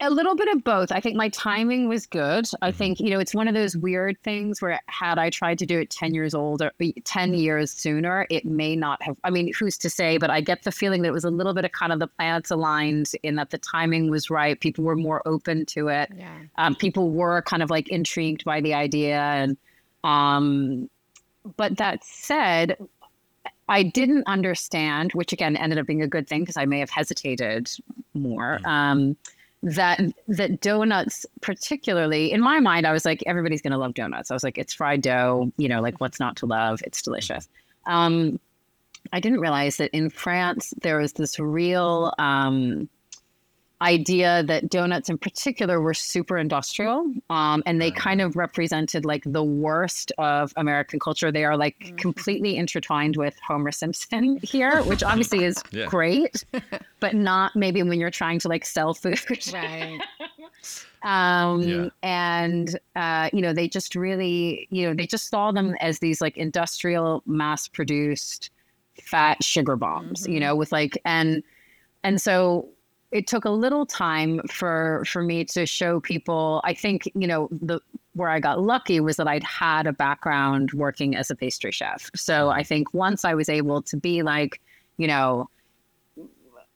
[0.00, 0.92] A little bit of both.
[0.92, 2.44] I think my timing was good.
[2.44, 2.64] Mm-hmm.
[2.64, 5.66] I think, you know, it's one of those weird things where had I tried to
[5.66, 6.70] do it 10 years older,
[7.04, 9.16] 10 years sooner, it may not have.
[9.24, 10.18] I mean, who's to say?
[10.18, 12.06] But I get the feeling that it was a little bit of kind of the
[12.06, 14.58] planets aligned in that the timing was right.
[14.58, 16.10] People were more open to it.
[16.16, 16.38] Yeah.
[16.56, 19.18] Um, people were kind of like intrigued by the idea.
[19.20, 19.56] And,
[20.04, 20.88] um,
[21.56, 22.76] but that said,
[23.70, 26.90] I didn't understand, which again ended up being a good thing because I may have
[26.90, 27.70] hesitated
[28.14, 28.58] more.
[28.64, 29.16] Um,
[29.62, 34.30] that that donuts, particularly in my mind, I was like, everybody's gonna love donuts.
[34.30, 36.80] I was like, it's fried dough, you know, like what's not to love?
[36.84, 37.48] It's delicious.
[37.86, 38.40] Um,
[39.12, 42.88] I didn't realize that in France there was this real um,
[43.82, 49.22] idea that donuts in particular were super industrial um, and they kind of represented like
[49.24, 55.02] the worst of american culture they are like completely intertwined with homer simpson here which
[55.02, 55.86] obviously is Yeah.
[55.86, 56.44] great
[57.00, 59.18] but not maybe when you're trying to like sell food
[59.52, 59.98] Right.
[61.02, 61.88] um Yeah.
[62.02, 66.20] and uh you know they just really you know they just saw them as these
[66.20, 68.50] like industrial mass produced
[69.02, 71.42] fat sugar bombs you know with like and
[72.04, 72.68] and so
[73.12, 77.48] it took a little time for for me to show people i think you know
[77.50, 77.80] the
[78.14, 82.10] where i got lucky was that i'd had a background working as a pastry chef
[82.14, 84.60] so i think once i was able to be like
[84.96, 85.48] you know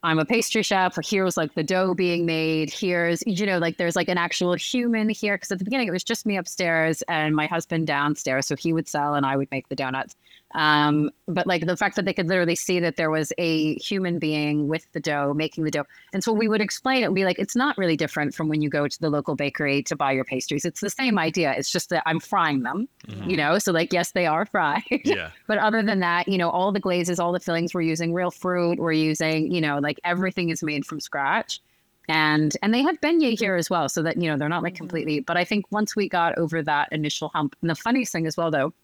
[0.04, 0.98] I'm a pastry chef.
[1.02, 2.70] Here's like the dough being made.
[2.70, 5.38] Here's, you know, like there's like an actual human here.
[5.38, 8.46] Cause at the beginning it was just me upstairs and my husband downstairs.
[8.46, 10.14] So he would sell and I would make the donuts.
[10.54, 14.20] Um, but like the fact that they could literally see that there was a human
[14.20, 15.84] being with the dough making the dough.
[16.12, 18.62] And so we would explain it and be like, it's not really different from when
[18.62, 20.64] you go to the local bakery to buy your pastries.
[20.64, 21.52] It's the same idea.
[21.52, 22.88] It's just that I'm frying them,
[23.26, 23.58] you know?
[23.58, 24.82] So like, yes, they are fried.
[25.04, 25.30] yeah.
[25.48, 28.30] But other than that, you know, all the glazes, all the fillings, we're using real
[28.30, 28.78] fruit.
[28.78, 31.60] We're using, you know, like everything is made from scratch.
[32.06, 34.74] And and they have beignet here as well, so that you know they're not like
[34.74, 35.20] completely.
[35.20, 38.36] But I think once we got over that initial hump, and the funniest thing as
[38.36, 38.74] well though,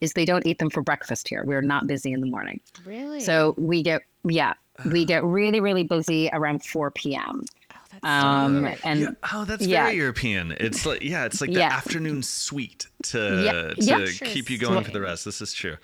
[0.00, 1.44] is they don't eat them for breakfast here.
[1.44, 3.20] We're not busy in the morning, Really?
[3.20, 4.54] so we get yeah
[4.84, 7.44] we get really really busy around four p.m.
[7.72, 8.78] oh, that's Um, weird.
[8.84, 9.08] and Yeah.
[9.32, 9.84] Oh, that's yeah.
[9.84, 10.52] very European.
[10.52, 11.68] It's like yeah, it's like the Yeah.
[11.72, 13.96] afternoon sweet to Yeah.
[13.96, 14.28] to Yeah.
[14.28, 15.24] keep you going for the rest.
[15.24, 15.76] This is true.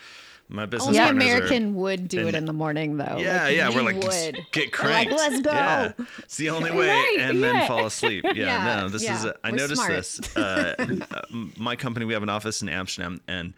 [0.48, 3.16] My business Only partners are- American would do it in the morning, though.
[3.18, 3.68] yeah, Like, yeah.
[3.70, 4.38] we We're like would.
[4.52, 5.92] get We're like, "Let's go." Yeah.
[6.18, 8.24] It's the only way, Right, and then fall asleep.
[8.34, 9.08] Yeah, Yeah, no, this is.
[9.08, 9.92] yeah, A, I we're noticed smart.
[9.92, 10.36] this.
[10.36, 10.74] Uh,
[11.10, 11.22] uh,
[11.56, 13.54] my company, we have an office in Amsterdam, and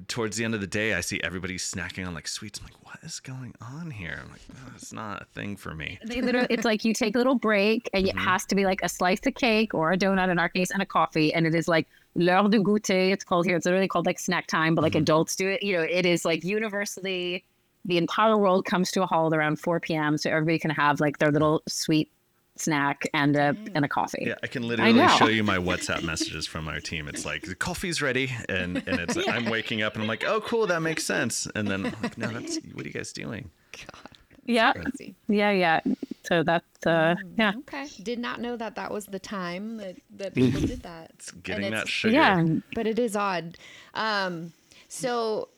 [0.00, 2.58] towards the end of the day, I see everybody snacking on like sweets.
[2.58, 4.18] I'm like, what is going on here?
[4.22, 5.98] I'm like, no, it's not a thing for me.
[6.04, 8.18] They literally, it's like you take a little break, and Mm-hmm.
[8.18, 10.70] it has to be like a slice of cake or a donut in our case,
[10.70, 13.10] and a coffee, and it is like l'heure du goûter.
[13.12, 13.56] It's called here.
[13.56, 15.02] It's literally called like snack time, but like Mm-hmm.
[15.02, 15.62] adults do it.
[15.62, 17.44] You know, it is like universally,
[17.84, 20.16] the entire world comes to a halt around 4 p.m.
[20.18, 22.10] So everybody can have like their little sweet
[22.56, 24.24] snack and a and a coffee.
[24.26, 25.08] Yeah, I can literally know.
[25.08, 27.08] show you my WhatsApp messages from our team.
[27.08, 30.40] It's like the coffee's ready, and and it's I'm waking up and I'm like, oh
[30.40, 31.46] cool, that makes sense.
[31.54, 33.50] And then I'm like, no, that's what are you guys doing?
[33.72, 34.10] God,
[34.44, 35.14] yeah, Crazy.
[35.28, 35.80] yeah, yeah.
[36.24, 37.86] So that's uh, yeah, Okay.
[38.02, 41.10] Did not know that that was the time that, that people did that.
[41.14, 42.14] It's getting And that it's- sugar.
[42.14, 42.44] yeah.
[42.74, 43.56] But it is odd.
[43.94, 44.52] Um,
[44.88, 45.48] so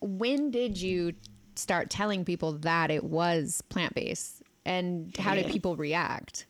[0.00, 1.14] when did you
[1.56, 4.42] start telling people that it was plant based?
[4.66, 6.46] And how did people react?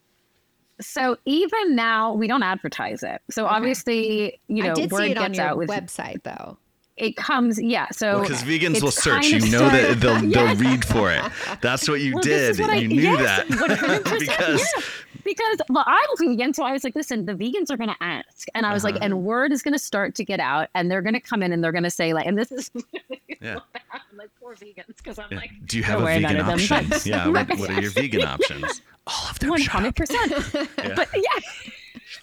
[0.80, 3.20] So even now, we don't advertise it.
[3.30, 6.22] So obviously, you know, I did word see it gets on your out with website
[6.24, 6.58] though.
[6.96, 7.60] it comes.
[7.62, 7.86] Yeah.
[7.92, 10.34] So Because vegans will search, you know that they'll Yes.
[10.58, 11.22] they'll read for it.
[11.60, 12.50] That's what you Well, did.
[12.50, 14.82] is what I- you knew yes, that because yeah.
[15.24, 18.46] Because well, I'm vegan, so I was like, listen, the vegans are going to ask,
[18.54, 19.04] and I was like, Uh-huh.
[19.04, 21.52] and word is going to start to get out, and they're going to come in
[21.52, 22.70] and they're going to say like, and this is
[23.40, 23.58] yeah.
[24.16, 25.38] like poor vegans because I'm yeah.
[25.38, 26.86] like, Do you have a vegan of them, option?
[26.90, 27.26] but- yeah.
[27.28, 28.82] What, what are your vegan options?
[29.06, 29.50] All of them.
[29.60, 30.32] hundred percent.
[30.52, 30.76] But
[31.14, 31.40] yeah,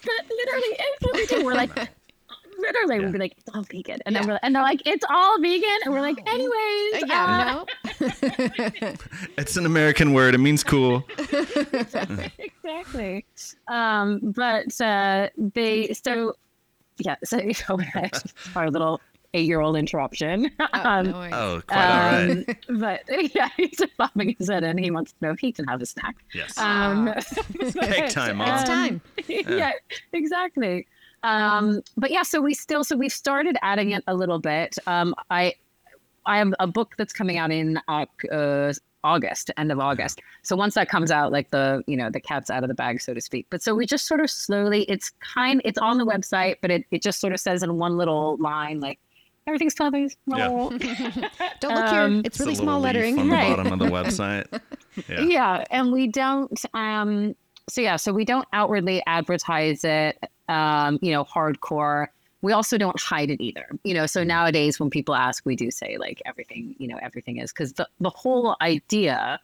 [0.04, 1.44] But literally, it's what we do.
[1.44, 1.70] We're like,
[2.62, 5.04] literally, we'd be like, it's all vegan, and then we're, like, and they're like, it's
[5.10, 7.64] all vegan, and we're like, anyways, uh, yeah,
[8.00, 8.94] no.
[9.38, 10.34] It's an American word.
[10.34, 11.04] It means cool.
[12.38, 13.24] exactly.
[13.68, 16.34] Um, but uh, they so
[16.98, 17.16] yeah.
[17.24, 17.40] So
[18.56, 19.00] our little
[19.34, 20.50] eight-year-old interruption.
[20.72, 21.28] um, no.
[21.32, 22.48] Oh, quite all right.
[22.68, 23.02] um, but
[23.34, 24.78] yeah, he's popping his head in.
[24.78, 26.16] He wants to know if he can have a snack.
[26.34, 26.56] Yes.
[26.58, 27.12] Um,
[27.80, 28.48] Take time, Mom.
[28.48, 29.00] It's time.
[29.26, 29.72] yeah,
[30.12, 30.86] exactly.
[31.24, 34.76] Um, but yeah, so we still so we've started adding it a little bit.
[34.86, 35.54] Um, I
[36.26, 38.72] I have a book that's coming out in uh, uh,
[39.04, 40.20] August, end of August.
[40.42, 43.00] So once that comes out, like the you know the cat's out of the bag,
[43.00, 43.46] so to speak.
[43.50, 44.82] But so we just sort of slowly.
[44.84, 45.60] It's kind.
[45.64, 48.80] It's on the website, but it it just sort of says in one little line
[48.80, 48.98] like
[49.48, 50.12] everything's covered.
[50.28, 50.46] Yeah.
[51.60, 52.22] Don't look Um, here.
[52.24, 53.18] It's It's a really little small leaf lettering.
[53.18, 53.56] on the Right.
[53.56, 54.60] bottom of the website.
[55.08, 55.20] Yeah.
[55.20, 57.34] yeah and we don't um
[57.72, 62.08] so yeah so we don't outwardly advertise it um you know hardcore.
[62.42, 65.70] We also don't hide it either you know so nowadays when people ask we do
[65.70, 69.38] say like everything you know everything is because the, the whole idea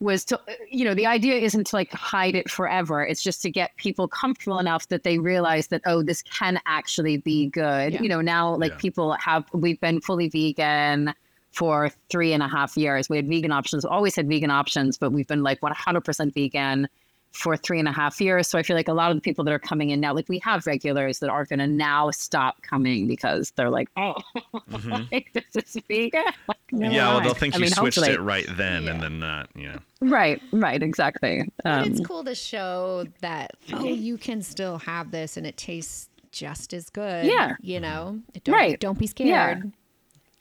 [0.00, 3.04] was to you know the idea isn't to like hide it forever.
[3.06, 7.18] It's just to get people comfortable enough that they realize that oh this can actually
[7.18, 7.92] be good.
[7.92, 8.02] Yeah.
[8.02, 8.78] you know now like Yeah.
[8.78, 11.14] people have we've been fully vegan
[11.52, 13.08] for three and a half years.
[13.08, 16.88] We had vegan options always had vegan options but we've been like 100% vegan
[17.32, 19.42] for three and a half years so i feel like a lot of the people
[19.44, 22.60] that are coming in now like we have regulars that are going to now stop
[22.62, 24.14] coming because they're like oh
[25.12, 26.94] like, this is vegan Like, never Mm-hmm.
[26.94, 28.14] Yeah, well, they'll think I you mean, switched hopefully.
[28.14, 29.48] it right then and then not.
[29.54, 29.78] Yeah.
[30.00, 31.50] Right, right, exactly.
[31.62, 35.56] But Um, it's cool to show that oh, you can still have this and it
[35.58, 37.26] tastes just as good.
[37.26, 37.56] Yeah.
[37.60, 38.20] you know.
[38.44, 38.80] Don't, Right.
[38.80, 39.10] Don't be Yeah.
[39.10, 39.72] scared.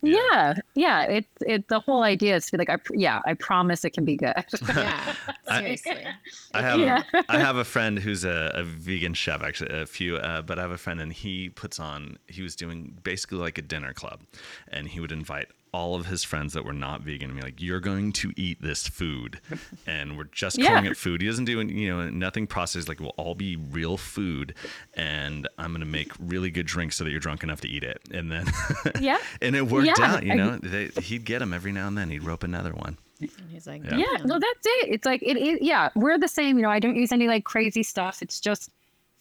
[0.02, 1.04] yeah, yeah.
[1.04, 1.68] It, it.
[1.68, 4.34] The whole idea is to be like, I, yeah, I promise it can be good.
[4.68, 5.14] Yeah,
[5.58, 6.06] seriously.
[6.54, 7.04] I have Yeah.
[7.30, 10.62] I have a friend who's a, a vegan chef, actually a few, uh, but I
[10.64, 12.18] have a friend and he puts on.
[12.28, 14.22] He was doing basically like a dinner club,
[14.70, 17.62] and he would invite all of his friends that were not vegan and be like,
[17.62, 19.40] "You're going to eat this food,"
[19.88, 20.92] and we're just calling Yeah.
[20.92, 21.22] it food.
[21.22, 22.90] He doesn't do you know nothing processed.
[22.90, 24.54] Like, we'll all be real food,
[24.96, 28.02] and I'm gonna make really good drinks so that you're drunk enough to eat it,
[28.14, 28.46] and then
[29.00, 30.24] yeah, and it worked Yeah, out.
[30.24, 32.10] You know, they, he'd get them every now and then.
[32.10, 32.98] He'd rope another one.
[33.22, 33.98] And he's like, Yeah.
[33.98, 34.18] yeah.
[34.26, 34.90] No, that's it.
[34.90, 35.60] It's like it is.
[35.62, 36.58] Yeah, we're the same.
[36.58, 38.22] You know, I don't use any like crazy stuff.
[38.22, 38.72] It's just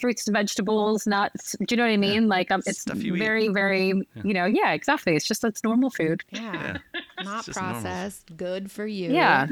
[0.01, 1.55] fruits, and vegetables, nuts.
[1.59, 2.29] Do you know what I mean?
[2.29, 3.19] Like, um, it's Stuff you eat.
[3.19, 3.89] very, very.
[3.89, 5.15] You know, yeah, exactly.
[5.17, 6.25] It's just it's normal food.
[6.31, 6.79] yeah,
[7.23, 7.81] not just normal.
[7.83, 9.13] processed, good for you.
[9.13, 9.49] Yeah.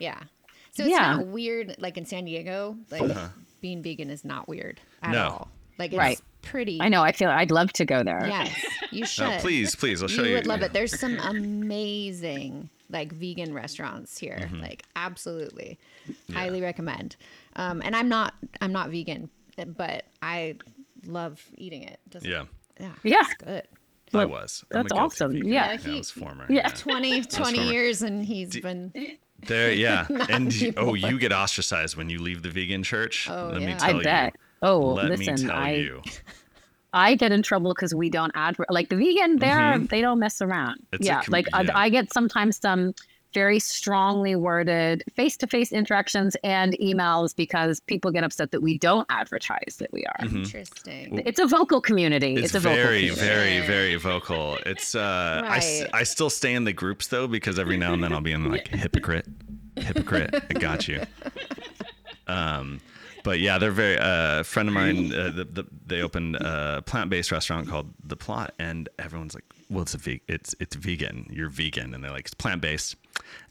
[0.00, 0.18] yeah.
[0.72, 1.16] So it's Yeah.
[1.16, 1.76] not weird.
[1.78, 3.10] Like in San Diego, like
[3.60, 5.24] being vegan is not weird at No.
[5.24, 5.48] all.
[5.78, 6.20] Like it's Right.
[6.42, 6.80] pretty.
[6.80, 7.02] I know.
[7.02, 8.26] I feel I'd love to go there.
[8.26, 8.54] Yes,
[8.92, 9.28] you should.
[9.28, 10.34] No, please, please, I'll show you you.
[10.36, 10.72] would love it.
[10.72, 11.18] There's some
[11.74, 14.38] amazing like vegan restaurants here.
[14.42, 14.60] Mm-hmm.
[14.60, 15.78] Like absolutely,
[16.32, 17.16] highly recommend.
[17.56, 19.30] Um, and I'm not I'm not vegan,
[19.76, 20.56] but I
[21.06, 22.00] love eating it.
[22.08, 22.44] Doesn't- Yeah.
[22.80, 23.16] yeah, Yeah.
[23.20, 23.68] it's good.
[24.12, 24.64] I was.
[24.72, 25.32] I'm a that's guilty awesome.
[25.32, 25.48] vegan.
[25.52, 25.68] Yeah.
[25.70, 26.46] I he- was former.
[26.48, 26.68] Yeah.
[26.68, 27.72] 20, 20 former.
[27.72, 28.92] years and he's been
[29.46, 30.06] There, yeah.
[30.30, 33.28] and you- oh, you get ostracized when you leave the vegan church.
[33.28, 33.78] Oh, Let me yeah.
[33.78, 34.32] tell I bet.
[34.34, 34.68] you.
[34.68, 36.02] Oh, Let listen, me tell I you.
[36.92, 39.38] I get in trouble because we don't adver like the vegan.
[39.38, 40.76] They're they don't mess around.
[40.76, 40.94] Mm-hmm.
[40.96, 41.70] It's a yeah, com- like I- yeah.
[41.76, 42.94] I, get sometimes some
[43.34, 49.76] very strongly worded face-to-face interactions and emails because people get upset that we don't advertise
[49.78, 50.24] that we are.
[50.24, 51.20] interesting.
[51.26, 52.36] It's a vocal community.
[52.36, 52.44] Mm-hmm.
[52.44, 53.26] It's, It's, a vocal very, community.
[53.26, 54.56] very, very vocal.
[54.64, 55.90] It's uh, I, s- Right.
[55.92, 58.50] I still stay in the groups though because every now and then I'll be in
[58.50, 59.26] like hypocrite,
[59.76, 60.34] hypocrite.
[60.50, 61.02] I got you.
[62.26, 62.80] Um,
[63.22, 63.98] but yeah, they're very.
[63.98, 68.16] Uh, a friend of mine, uh, the, the, they opened a plant-based restaurant called The
[68.16, 71.26] Plot, and everyone's like, "Well, it's a ve- it's it's vegan.
[71.30, 72.96] You're vegan," and they're like, "It's plant-based,"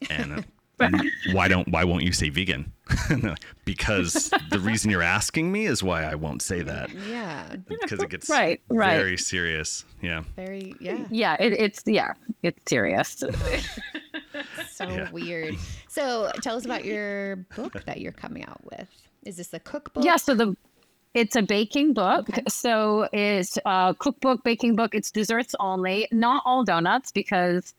[0.09, 0.33] and.
[0.39, 0.41] uh,
[1.33, 2.73] why don't why won't you say vegan?
[3.09, 6.89] And they're like, because the reason you're asking me is why I won't say that
[7.07, 8.97] yeah, because it gets Right, right.
[8.97, 9.85] very serious.
[10.01, 10.23] Yeah.
[10.35, 11.05] very yeah.
[11.11, 13.23] Yeah, it, it's yeah, it's serious.
[14.71, 15.11] So Yeah.
[15.11, 15.55] weird.
[15.87, 18.87] So tell us about your book that you're coming out with.
[19.25, 20.03] Is this a cookbook?
[20.03, 20.57] Yeah, so the
[21.13, 22.27] it's a baking book.
[22.49, 24.95] So it's a cookbook, baking book.
[24.95, 27.75] It's desserts only, not all donuts, because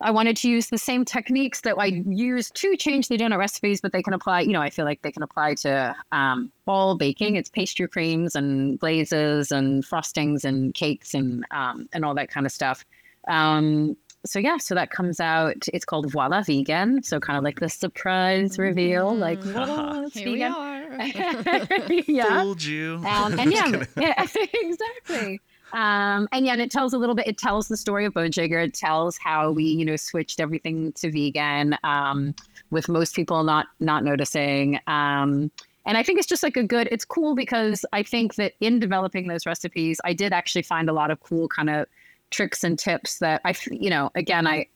[0.00, 3.80] I wanted to use the same techniques that I use to change the donut recipes,
[3.80, 4.40] but they can apply.
[4.42, 7.36] You know, I feel like they can apply to um, all baking.
[7.36, 12.44] It's pastry creams and glazes and frostings and cakes and um, and all that kind
[12.44, 12.84] of stuff.
[13.28, 15.66] Um, so yeah, so that comes out.
[15.72, 17.02] It's called Voila Vegan.
[17.02, 20.52] So kind of like the surprise reveal, like whoa, it's Here we vegan.
[20.52, 22.02] are.
[22.06, 22.42] yeah.
[22.42, 22.96] Fooled you.
[23.06, 25.40] Um, and yeah, yeah, exactly.
[25.76, 27.26] Um, and yet it tells a little bit.
[27.26, 28.30] It tells the story of Bone.
[28.34, 32.34] It tells how we, you know, switched everything to vegan, um,
[32.70, 34.80] with most people not not noticing.
[34.86, 35.50] Um,
[35.84, 36.88] and I think it's just like a good.
[36.90, 40.94] It's cool because I think that in developing those recipes, I did actually find a
[40.94, 41.86] lot of cool kind of
[42.30, 44.66] tricks and tips that I, you know, again, I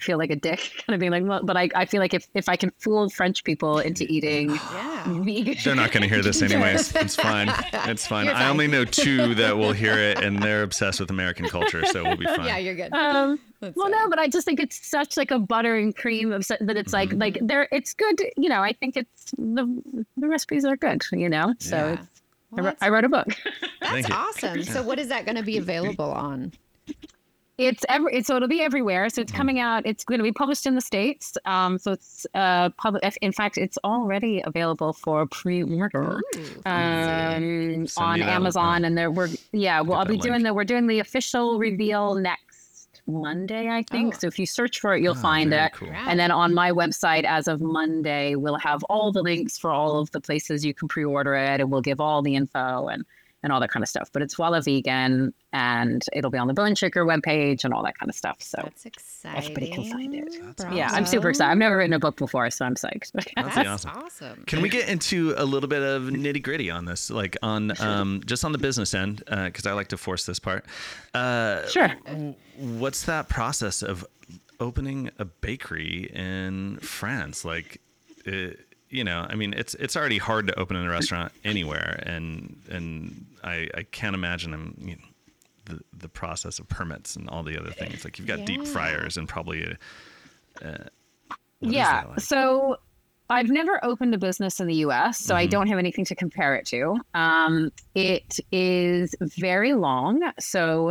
[0.00, 2.26] feel like a dick kind of being like, well, but I, I feel like if,
[2.34, 5.04] if I can fool French people into eating Yeah.
[5.22, 6.94] vegan, They're not going to hear this anyways.
[6.96, 7.50] It's fine.
[7.72, 8.26] It's fine.
[8.26, 8.50] You're I fine.
[8.50, 12.16] only know two that will hear it, and they're obsessed with American culture, so we'll
[12.16, 12.46] be fine.
[12.46, 12.92] Yeah, you're good.
[12.92, 13.90] um, well, it.
[13.90, 16.92] no, but I just think it's such like a butter and cream of that it's
[16.92, 17.18] like Mm-hmm.
[17.18, 17.68] like there.
[17.72, 18.62] It's good, you know.
[18.62, 19.82] I think it's the
[20.16, 21.54] the recipes are good, you know.
[21.58, 21.92] So Yeah.
[21.94, 22.22] it's,
[22.56, 23.26] I, wrote, I wrote a book.
[23.80, 24.62] that's awesome.
[24.62, 26.52] So what is that going to be available on?
[27.58, 29.08] It's every it's, so it'll be everywhere.
[29.08, 29.36] So it's Mm-hmm.
[29.36, 29.82] coming out.
[29.84, 31.36] It's going to be published in the states.
[31.44, 33.02] Um, so it's uh public.
[33.20, 36.20] In fact, it's already available for pre-order
[36.66, 38.84] um, on Amazon.
[38.84, 39.80] And there we're yeah.
[39.80, 44.14] Well, I'll be doing the we're doing the official reveal next Monday, I think.
[44.14, 44.18] Oh.
[44.20, 45.72] So if you search for it, you'll Ah, find it.
[45.72, 45.88] cool.
[45.92, 49.98] And then on my website, as of Monday, we'll have all the links for all
[49.98, 53.04] of the places you can pre-order it, and we'll give all the info and
[53.48, 54.10] and all that kind of stuff.
[54.12, 58.10] But it's Voila Vegan, and it'll be on the Boneshaker webpage and all that kind
[58.10, 58.36] of stuff.
[58.40, 59.38] So That's exciting.
[59.38, 60.56] everybody can find it.
[60.56, 61.50] That's yeah, I'm super excited.
[61.50, 63.12] I've never written a book before, so I'm psyched.
[63.12, 64.02] That's That's awesome.
[64.04, 64.44] awesome.
[64.46, 68.20] Can we get into a little bit of nitty gritty on this, like on um,
[68.26, 70.66] just on the business end, because I like to force this part.
[71.14, 71.90] Uh, sure.
[72.58, 74.06] what's that process of
[74.60, 77.44] opening a bakery in France?
[77.44, 77.80] Like,
[78.26, 78.48] uh,
[78.90, 82.60] you know, I mean, it's it's already hard to open in a restaurant anywhere, and
[82.70, 84.74] and I, I can't imagine them.
[84.80, 85.02] You know,
[85.66, 89.16] the, the process of permits and all the other things like you've got deep fryers
[89.16, 89.62] and probably
[90.62, 90.84] a, uh,
[91.60, 92.04] yeah.
[92.08, 92.20] like?
[92.20, 92.78] So
[93.30, 95.50] I've never opened a business in the US, so I Mm-hmm.
[95.50, 96.96] don't have anything to compare it to.
[97.14, 100.32] Um, it is very long.
[100.38, 100.90] So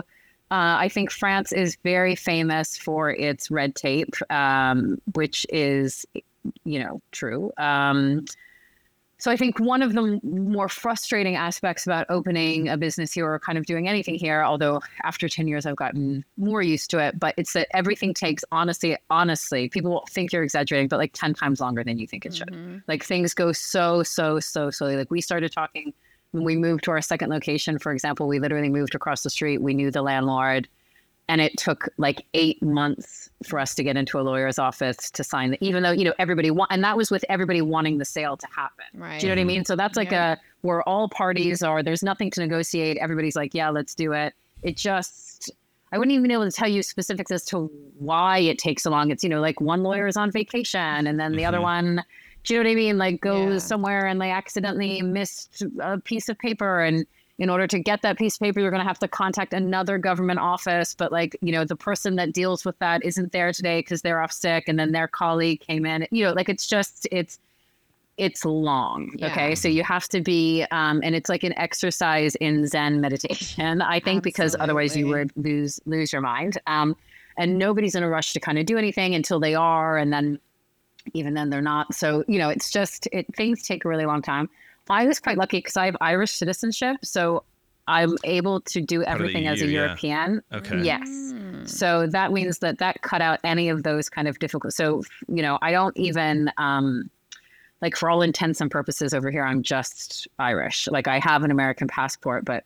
[0.50, 6.06] uh, I think France is very famous for its red tape, um, which is,
[6.64, 7.52] you know, true.
[7.58, 8.26] Um,
[9.20, 13.40] so I think one of the more frustrating aspects about opening a business here or
[13.40, 17.20] kind of doing anything here, although after 10 years I've gotten more used to it,
[17.20, 21.34] but it's that everything takes honestly, honestly, people will think you're exaggerating, but like 10
[21.34, 22.54] times longer than you think it should.
[22.88, 24.98] Like things go so, so, so slowly.
[24.98, 25.94] Like we started talking
[26.32, 29.62] when we moved to our second location, for example, we literally moved across the street.
[29.64, 30.68] We knew the landlord
[31.30, 35.24] and it took like eight months for us to get into a lawyer's office to
[35.24, 38.06] sign the even though you know everybody want and that was with everybody wanting the
[38.06, 38.86] sale to happen.
[38.94, 39.20] Right.
[39.20, 39.66] do you know what i mean?
[39.66, 40.34] So that's like Yeah.
[40.34, 42.98] a where all parties are there's nothing to negotiate.
[42.98, 44.34] Everybody's like yeah let's do it.
[44.64, 45.52] It just
[45.92, 48.92] i wouldn't even be able to tell you specifics as to why it takes so
[48.92, 49.12] long.
[49.12, 51.98] It's you know like one lawyer is on vacation and then the other mm-hmm.
[51.98, 52.04] one
[52.44, 52.98] do you know what i mean?
[52.98, 53.68] Like goes Yeah.
[53.68, 57.06] somewhere and they accidentally missed a piece of paper and
[57.40, 59.98] in order to get that piece of paper, you're going to have to contact another
[59.98, 60.96] government office.
[60.96, 64.22] But like, you know, the person that deals with that isn't there today because they're
[64.22, 66.08] off sick, and then their colleague came in.
[66.12, 67.40] You know, like it's just it's
[68.18, 69.12] it's long.
[69.16, 69.28] Yeah.
[69.28, 73.82] Okay, so you have to be, um, and it's like an exercise in Zen meditation.
[73.84, 76.58] I think because otherwise you would lose lose your mind.
[76.66, 76.96] Um,
[77.38, 80.40] and nobody's in a rush to kind of do anything until they are, and then
[81.14, 81.94] even then they're not.
[81.94, 84.50] So you know, it's just it things take a really long time.
[84.90, 87.44] I was quite lucky because I have Irish citizenship, so
[87.88, 89.86] I'm able to do of the everything as a EU, yeah.
[89.86, 90.42] European.
[90.54, 90.84] Okay.
[90.84, 91.08] Yes.
[91.08, 91.70] Mm.
[91.70, 94.74] So that means that that cut out any of those kind of difficult.
[94.74, 97.10] So you know, I don't even um,
[97.82, 100.88] like for all intents and purposes over here, I'm just Irish.
[100.88, 102.64] Like I have an American passport, but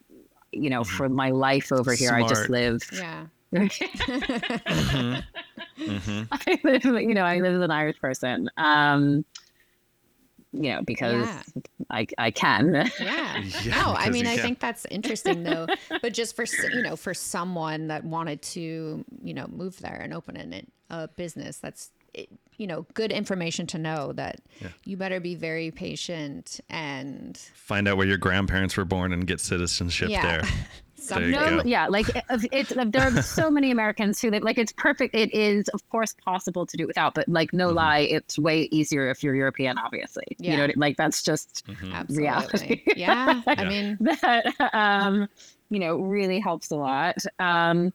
[0.51, 2.81] you know, for my life over here, I just live.
[2.93, 3.27] Yeah.
[3.53, 5.15] hmm
[6.31, 8.49] I live, you know, I live as an Irish person.
[8.57, 9.25] Um,
[10.53, 11.41] you know, because Yeah.
[11.89, 12.73] I I can.
[12.99, 13.41] Yeah.
[13.63, 14.43] Yeah, no, I mean, I can.
[14.43, 15.67] think that's interesting though.
[16.01, 20.13] but just for you know, for someone that wanted to, you know, move there and
[20.13, 24.39] open an, a business, that's it- you know, good information to know that
[24.85, 29.39] you better be very patient and Find out where your grandparents were born and get
[29.39, 30.21] citizenship Yeah.
[30.41, 30.49] there.
[31.01, 34.71] Some No, yeah, like if it's there are so many Americans who live like it's
[34.71, 35.15] perfect.
[35.15, 38.69] It is of course possible to do it without, but like no lie, it's way
[38.71, 39.77] easier if you're European.
[39.77, 42.17] Obviously, you know, what I- like that's just absolutely.
[42.17, 42.81] reality.
[42.95, 43.41] Yeah.
[43.47, 45.27] I mean, that um,
[45.69, 47.17] you know really helps a lot.
[47.39, 47.93] Um,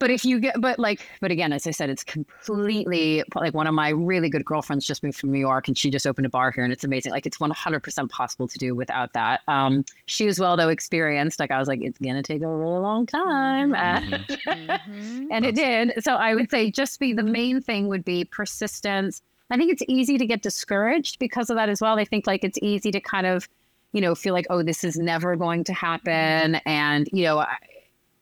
[0.00, 3.66] but if you get, but like, but again, as I said, it's completely like one
[3.66, 6.30] of my really good girlfriends just moved from New York and she just opened a
[6.30, 7.12] bar here and it's amazing.
[7.12, 9.42] Like it's 100% possible to do without that.
[9.46, 11.38] Um, she was well though experienced.
[11.38, 15.26] Like I was like, it's gonna take a really long time, Uh, mhm.
[15.30, 15.92] and it did.
[16.02, 19.22] So I would say just be the main thing would be persistence.
[19.50, 21.98] I think it's easy to get discouraged because of that as well.
[21.98, 23.48] I think like it's easy to kind of,
[23.92, 26.54] you know, feel like, oh, this is never going to happen.
[26.64, 27.56] And, you know, I,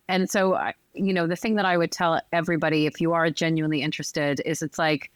[0.07, 3.29] and so, I, you know, the thing that I would tell everybody, if you are
[3.29, 5.11] genuinely interested, is it's like,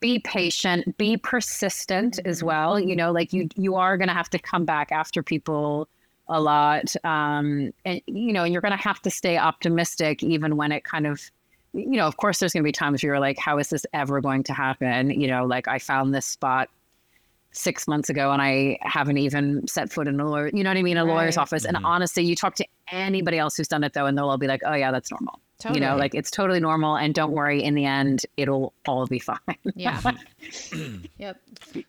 [0.00, 2.78] be patient, be persistent as well.
[2.78, 5.88] You know, like you you are going to have to come back after people
[6.28, 10.56] a lot, um, and you know, and you're going to have to stay optimistic even
[10.56, 11.30] when it kind of,
[11.72, 13.84] you know, of course, there's going to be times where you're like, how is this
[13.92, 15.10] ever going to happen?
[15.10, 16.68] You know, like I found this spot
[17.52, 20.76] six months ago and I haven't even set foot in a lawyer, you know what
[20.76, 21.42] I mean, a lawyer's Right.
[21.42, 21.64] office.
[21.64, 21.86] And mm-hmm.
[21.86, 24.60] honestly, you talk to anybody else who's done it though, and they'll all be like,
[24.64, 25.40] oh yeah, that's normal.
[25.74, 26.96] You know, like it's totally normal.
[26.96, 29.38] And don't worry, in the end, it'll all be fine.
[29.74, 30.00] Yeah.
[31.18, 31.40] yep.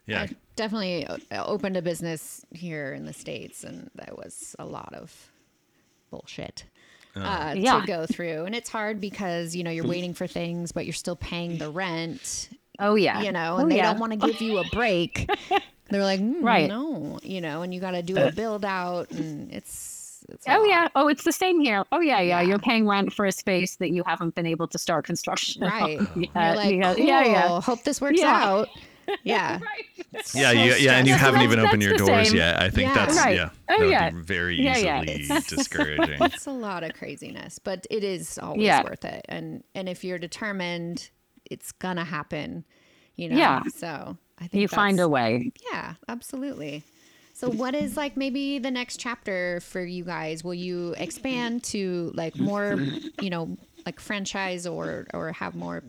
[0.07, 0.23] Yeah.
[0.23, 4.93] I definitely o- opened a business here in the States, and that was a lot
[4.93, 5.31] of
[6.09, 6.65] bullshit.
[7.15, 7.21] Oh.
[7.21, 7.81] Uh, Yeah.
[7.81, 9.89] to go through and it's hard because you know you're mm.
[9.89, 12.49] waiting for things but you're still paying the rent
[12.79, 13.21] Oh yeah.
[13.21, 13.91] you know Oh, and they yeah.
[13.91, 15.29] don't want to give you a break
[15.89, 16.67] they're like "Mm, Right.
[16.69, 20.59] no you know and you got to do a build out and it's, it's Oh
[20.59, 20.67] lot.
[20.69, 20.87] yeah.
[20.95, 21.83] Oh, it's the same here.
[21.91, 22.41] Oh yeah, yeah.
[22.41, 22.47] Yeah.
[22.47, 25.63] You're paying rent for a space that you haven't been able to start construction.
[25.63, 27.05] right yeah, like yeah, cool.
[27.05, 27.61] yeah, yeah.
[27.61, 28.31] hope this works Yeah.
[28.45, 28.67] out
[29.23, 29.57] yeah
[30.13, 32.37] Yeah, so you, yeah, and you haven't even opened your doors same.
[32.37, 32.61] yet.
[32.61, 32.93] I think Yeah.
[33.05, 33.35] that's Right.
[33.35, 34.09] yeah, Oh, that would yeah.
[34.11, 35.03] be very Yeah, yeah.
[35.03, 36.17] easily discouraging.
[36.21, 38.83] it's a lot of craziness but it is always Yeah.
[38.83, 41.09] worth it and and if you're determined
[41.49, 42.63] it's gonna happen
[43.15, 43.61] you know Yeah.
[43.75, 45.51] so i think You find a way.
[45.71, 46.83] yeah absolutely
[47.33, 52.11] so what is like maybe the next chapter for you guys will you expand to
[52.15, 52.77] like more
[53.21, 55.83] you know like franchise or or have more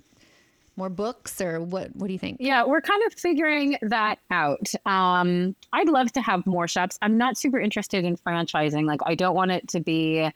[0.77, 4.73] more books or what what do you think Yeah, we're kind of figuring that out.
[4.87, 6.99] Um, I'd love to have more shops.
[7.03, 8.87] I'm not super interested in franchising.
[8.87, 10.31] Like, I don't want it to be,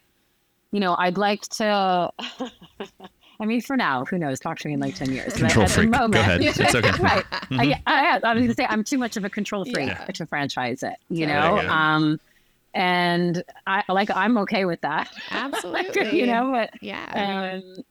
[0.73, 2.11] you know, I'd like to.
[3.41, 4.39] I mean, for now, who knows?
[4.41, 5.33] Talk to me in like ten years.
[5.33, 5.91] But Control at the freak.
[5.93, 6.43] Go ahead.
[6.43, 6.91] It's okay.
[7.01, 7.25] right.
[7.51, 10.05] I, I, I was going to say I'm too much of a control freak Yeah.
[10.05, 10.95] to franchise it.
[11.09, 11.69] You know, you go.
[11.69, 12.21] um,
[12.75, 15.09] and I like I'm okay with that.
[15.31, 17.85] absolutely you know, but yeah um,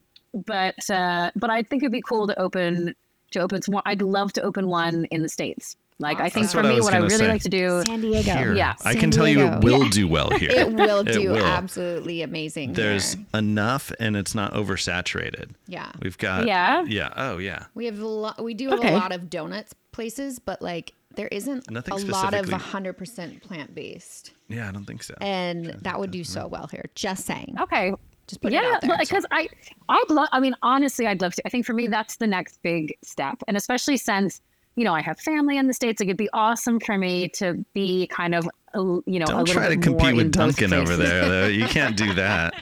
[0.46, 2.94] but uh, but I think it'd be cool to open
[3.32, 3.82] to open some more.
[3.84, 5.76] I'd love to open one in the states.
[6.00, 7.28] Like I think That's for what me, was what I really say.
[7.28, 7.82] like to do.
[7.86, 8.74] san diego Here, Yeah.
[8.84, 9.78] I San can tell you it Diego.
[9.78, 10.50] will do well here.
[10.50, 11.44] it will It do will.
[11.44, 13.24] absolutely amazing There's here.
[13.34, 15.50] enough, and it's not oversaturated.
[15.68, 16.84] yeah We've got Yeah?
[16.86, 17.66] yeah, oh yeah.
[17.74, 18.42] We have a lot.
[18.42, 18.92] We do have Okay.
[18.92, 23.72] a lot of donuts places, but like there isn't Nothing a lot of 100% plant
[23.72, 25.14] based, Yeah, I don't think so.
[25.20, 26.86] and that would do so well here.
[26.96, 27.54] Just saying.
[27.60, 27.94] Okay.
[28.26, 28.96] Just put it yeah, out there.
[28.98, 29.48] because I,
[29.88, 30.28] I'd love.
[30.32, 31.42] I mean, honestly, I'd love to.
[31.46, 34.40] I think for me, that's the next big step, and especially since
[34.76, 37.64] you know I have family in the states, it could be awesome for me to
[37.74, 40.96] be kind of, you know, Don't little try to bit more compete with Dunkin' over
[40.96, 41.28] there.
[41.28, 41.46] Though.
[41.46, 42.54] You can't do that.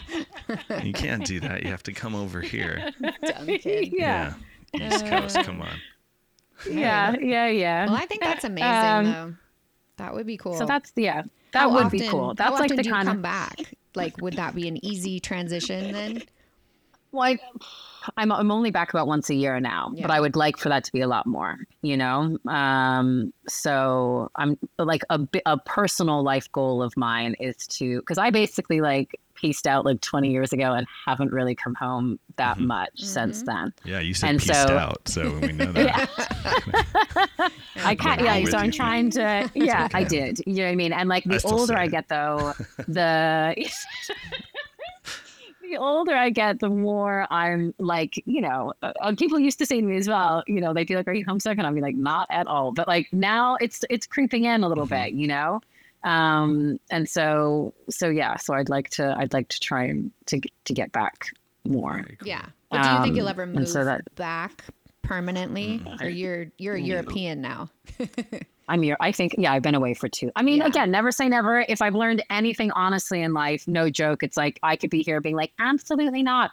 [0.83, 1.63] You can't do that.
[1.63, 2.91] You have to come over here.
[3.23, 3.91] Dunkin'.
[3.93, 4.35] Yeah.
[4.75, 5.77] East Coast, come on.
[6.71, 7.87] Yeah, yeah, yeah.
[7.87, 9.35] Well, I think that's amazing, Um, though.
[9.99, 10.55] That would be cool.
[10.57, 12.27] So that's yeah, that How would be often- cool.
[12.29, 13.75] how That's like often the do you come of back.
[13.95, 16.23] Like, would that be an easy transition then?
[17.13, 17.41] Like
[18.17, 20.03] I'm I'm only back about once a year now, Yeah.
[20.07, 22.37] but I would like for that to be a lot more, you know.
[22.49, 28.31] Um, so I'm like a a personal life goal of mine is to because I
[28.31, 32.67] basically like pieced out like 20 years ago and haven't really come home that Mm-hmm.
[32.67, 33.73] much since then.
[33.85, 36.11] Yeah, you said And pieced so- out, so we know that.
[37.85, 38.21] I can't.
[38.21, 38.73] Yeah, so I'm you.
[38.73, 39.51] trying to.
[39.55, 40.41] Yeah, I did.
[40.47, 40.93] You know what I mean?
[40.93, 42.53] And like the still older I get, though,
[42.89, 43.55] the
[45.73, 49.67] the older I get, the more I'm like, you know, uh, uh, people used to
[49.67, 50.43] say to me as well.
[50.47, 52.73] You know, they'd be like, "Are you homesick?" And I'd be like, "Not at all."
[52.73, 55.05] But like now, it's it's creeping in a little Mm-hmm.
[55.05, 55.13] bit.
[55.15, 55.61] You know.
[56.05, 60.41] Um, and so, so yeah, so I'd like to, I'd like to try and to,
[60.65, 61.27] to get back
[61.65, 62.05] more.
[62.25, 62.45] Yeah.
[62.73, 64.65] But do you think you'll Um, ever and move so that- back
[65.03, 67.69] permanently, or you're you're a European now?
[68.69, 68.97] I'm here.
[69.01, 70.31] I think, yeah, I've been away for two.
[70.37, 70.67] I mean, Yeah.
[70.67, 71.65] again, never say never.
[71.69, 75.21] If I've learned anything honestly in life, no joke, it's like I could be here
[75.21, 76.53] being like, absolutely not.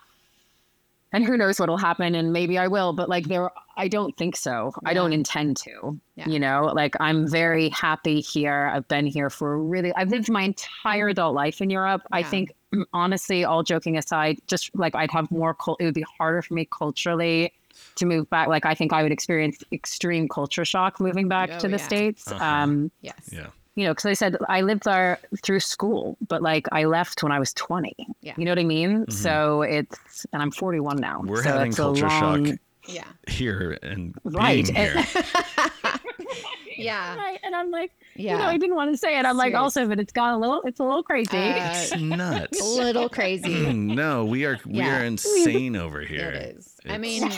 [1.12, 4.36] And who knows what'll happen, and maybe I will, but like there, I don't think
[4.36, 4.72] so.
[4.86, 5.99] I don't intend to.
[6.16, 6.28] Yeah.
[6.28, 8.70] You know, like I'm very happy here.
[8.72, 9.91] I've been here for really.
[9.95, 12.03] I've lived my entire adult life in Europe.
[12.12, 12.51] I think,
[12.93, 15.55] honestly, all joking aside, just like I'd have more.
[15.55, 17.53] Cul- it would be harder for me culturally
[17.96, 18.48] to move back.
[18.48, 21.86] Like I think I would experience extreme culture shock moving back Oh, to the yeah.
[21.88, 22.32] states.
[22.32, 22.44] Uh-huh.
[22.44, 23.30] Um, Yes.
[23.32, 23.48] Yeah.
[23.76, 27.32] you know, because I said I lived there through school, but like I left when
[27.32, 27.94] I was 20.
[28.22, 28.34] Yeah.
[28.38, 29.10] You know what I mean?
[29.10, 31.22] So it's, and I'm 41 now.
[31.24, 32.56] We're so having culture long- shock
[32.88, 33.04] Yeah.
[33.28, 34.96] here and Right, being here.
[36.80, 37.16] Yeah.
[37.16, 38.34] Right, and I'm like, Yeah.
[38.34, 39.26] you know, I didn't want to say it.
[39.26, 41.38] I'm like, also, but it's gone a little, it's a little crazy.
[41.38, 42.60] Uh, It's nuts.
[42.62, 43.72] a little crazy.
[43.74, 45.00] no, we are we Yeah.
[45.02, 46.30] are insane over here.
[46.30, 46.76] It is.
[46.88, 47.30] I mean,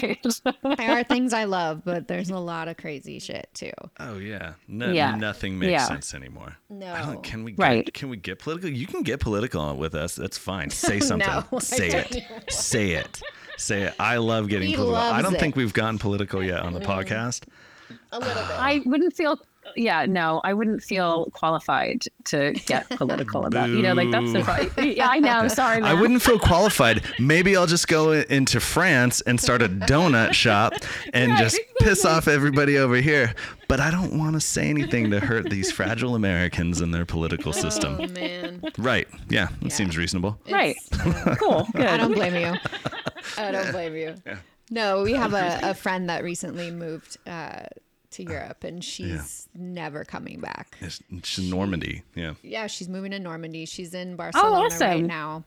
[0.77, 3.71] there are things I love, but there's a lot of crazy shit too.
[3.99, 4.53] Oh yeah.
[4.67, 5.15] No, Yeah.
[5.15, 5.85] nothing makes Yeah.
[5.87, 6.55] sense anymore.
[6.69, 7.19] No.
[7.23, 7.93] can we get, Right.
[7.93, 8.69] can we get political?
[8.69, 10.15] You can get political with us.
[10.15, 10.69] That's fine.
[10.69, 11.27] Say something.
[11.51, 12.23] No, Say don't it.
[12.51, 13.21] Say it.
[13.57, 13.93] say it.
[13.99, 14.95] I love getting He political.
[15.11, 15.39] I don't it.
[15.39, 17.43] think we've gotten political yet on the podcast.
[18.11, 18.51] A little bit.
[18.51, 19.39] I wouldn't feel.
[19.75, 23.69] Yeah, no, I wouldn't feel qualified to get political about.
[23.69, 24.71] You know, like that's the.
[24.75, 24.87] Boo.
[24.89, 25.47] Yeah, I know.
[25.47, 25.89] Sorry, man.
[25.89, 27.03] I wouldn't feel qualified.
[27.19, 30.73] Maybe I'll just go into France and start a donut shop
[31.13, 33.33] and just piss off everybody over here.
[33.67, 37.49] But I don't want to say anything to hurt these fragile Americans and their political
[37.49, 37.97] oh, system.
[38.01, 38.61] Oh man.
[38.77, 39.07] Right.
[39.29, 40.37] Yeah, that seems reasonable.
[40.49, 40.75] Right.
[40.91, 41.67] It's- Cool.
[41.73, 41.85] Good.
[41.85, 42.59] I don't blame you.
[43.37, 44.15] I don't blame you.
[44.71, 47.63] No, we have a, a friend that recently moved uh,
[48.11, 50.77] to Europe and she's never coming back.
[50.81, 52.03] It's, it's Normandy.
[52.15, 52.33] Yeah.
[52.41, 53.65] Yeah, she's moving to Normandy.
[53.65, 55.05] She's in Barcelona right awesome.
[55.07, 55.43] now.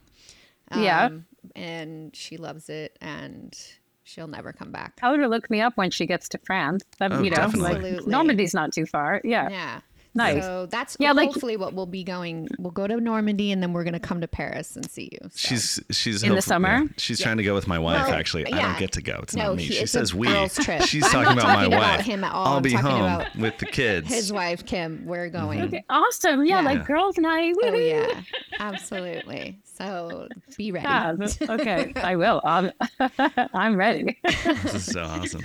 [0.76, 1.06] Yeah.
[1.06, 1.24] Um,
[1.56, 3.56] And she loves it and
[4.02, 4.96] she'll never come back.
[4.96, 6.84] Tell her to look me up when she gets to France.
[6.98, 7.92] That, Oh, you know, definitely.
[7.96, 9.20] like Normandy's not too far.
[9.24, 9.48] Yeah.
[9.48, 9.80] Yeah.
[10.16, 10.42] Nice.
[10.44, 12.46] So that's Yeah, like- hopefully what we'll be going.
[12.58, 15.18] We'll go to Normandy and then we're going to come to Paris and see you.
[15.30, 15.48] So.
[15.48, 16.82] She's she's In the summer?
[16.82, 16.86] yeah.
[16.98, 18.06] She's trying to go with my wife.
[18.06, 19.18] Well, actually, I don't get to go.
[19.22, 19.64] It's No, not me.
[19.64, 20.28] he- she says we.
[20.48, 20.82] trip.
[20.82, 22.04] She's I'm talking about my about wife.
[22.06, 22.46] him at all.
[22.46, 24.08] I'll I'm be home about with the kids.
[24.08, 25.04] his wife Kim.
[25.04, 25.62] We're going.
[25.62, 26.44] Okay, Awesome.
[26.44, 26.64] Yeah, Yeah.
[26.64, 27.54] like girls' night.
[27.62, 28.22] Oh yeah,
[28.60, 29.58] absolutely.
[29.64, 30.86] So be ready.
[30.86, 31.16] Yeah,
[31.50, 32.40] okay, I will.
[32.44, 32.70] I'm,
[33.54, 34.16] I'm ready.
[34.24, 35.42] this is so awesome.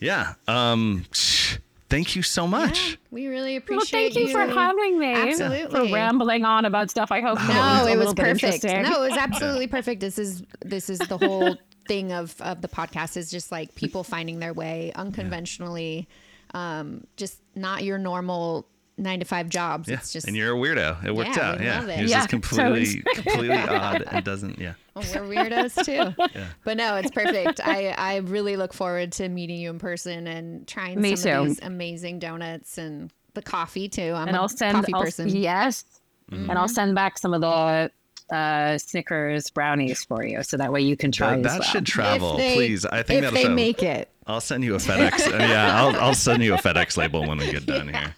[0.00, 0.34] Yeah.
[0.48, 1.04] Um.
[1.12, 1.56] shh,
[1.92, 2.96] Thank you so much.
[3.10, 5.12] We really appreciate Well, thank you for having me.
[5.12, 5.88] Absolutely.
[5.88, 7.12] For rambling on about stuff.
[7.12, 8.64] I hope that No, was it was perfect.
[8.64, 10.00] No, it was absolutely perfect.
[10.00, 11.54] This is this is the whole
[11.88, 16.08] thing of of the podcast is just like people finding their way unconventionally,
[16.54, 18.66] um, just not your normal
[18.98, 19.88] nine to five jobs.
[19.88, 19.94] Yeah.
[19.96, 21.04] It's just and you're a weirdo.
[21.04, 21.60] It worked Yeah, out.
[21.62, 21.80] Yeah.
[21.80, 21.96] love it.
[21.96, 24.58] He was Yeah, just completely, completely odd and doesn't.
[24.58, 24.74] Yeah.
[24.94, 26.14] Oh, we're weirdos too.
[26.38, 26.48] yeah.
[26.64, 27.60] But no, it's perfect.
[27.66, 31.46] I, I really look forward to meeting you in person and trying Me some of
[31.48, 34.12] these amazing donuts and the coffee too.
[34.14, 34.74] I'm and a I'll send.
[34.76, 35.30] coffee I'll, person.
[35.30, 35.84] Yes,
[36.30, 37.90] and I'll send back some of the
[38.36, 41.68] uh, Snickers brownies for you, so that way you can try That, as that well.
[41.70, 42.84] should travel, they- please.
[42.84, 43.56] I think if that'll they travel.
[43.56, 44.10] make it.
[44.26, 45.26] I'll send you a FedEx.
[45.32, 48.14] uh, yeah, I'll, I'll send you a FedEx label when we get done here.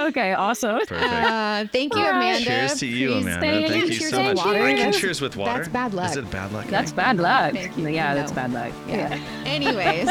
[0.00, 0.78] Okay, awesome.
[0.86, 1.02] Perfect.
[1.02, 2.44] Uh, thank you, Amanda.
[2.44, 3.40] cheers to you, Please Amanda.
[3.40, 4.36] stay Thank you Cheers so much.
[4.36, 4.62] water.
[4.62, 5.58] I can cheers with water.
[5.58, 6.10] that's bad luck.
[6.10, 6.66] Is it bad luck?
[6.66, 7.52] That's bad luck.
[7.54, 7.88] Thank you.
[7.88, 8.72] Yeah, that's bad luck.
[8.88, 9.18] Yeah.
[9.44, 10.06] Anyways,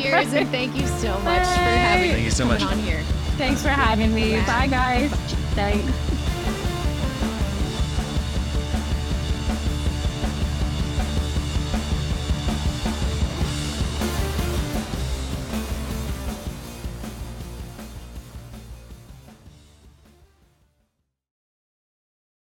[0.00, 2.62] cheers and thank you so much for having Thank you so much.
[2.62, 3.02] on here.
[3.36, 4.32] Thanks for having me.
[4.32, 4.46] Yeah.
[4.46, 5.10] Bye, guys.
[5.54, 6.23] Thanks.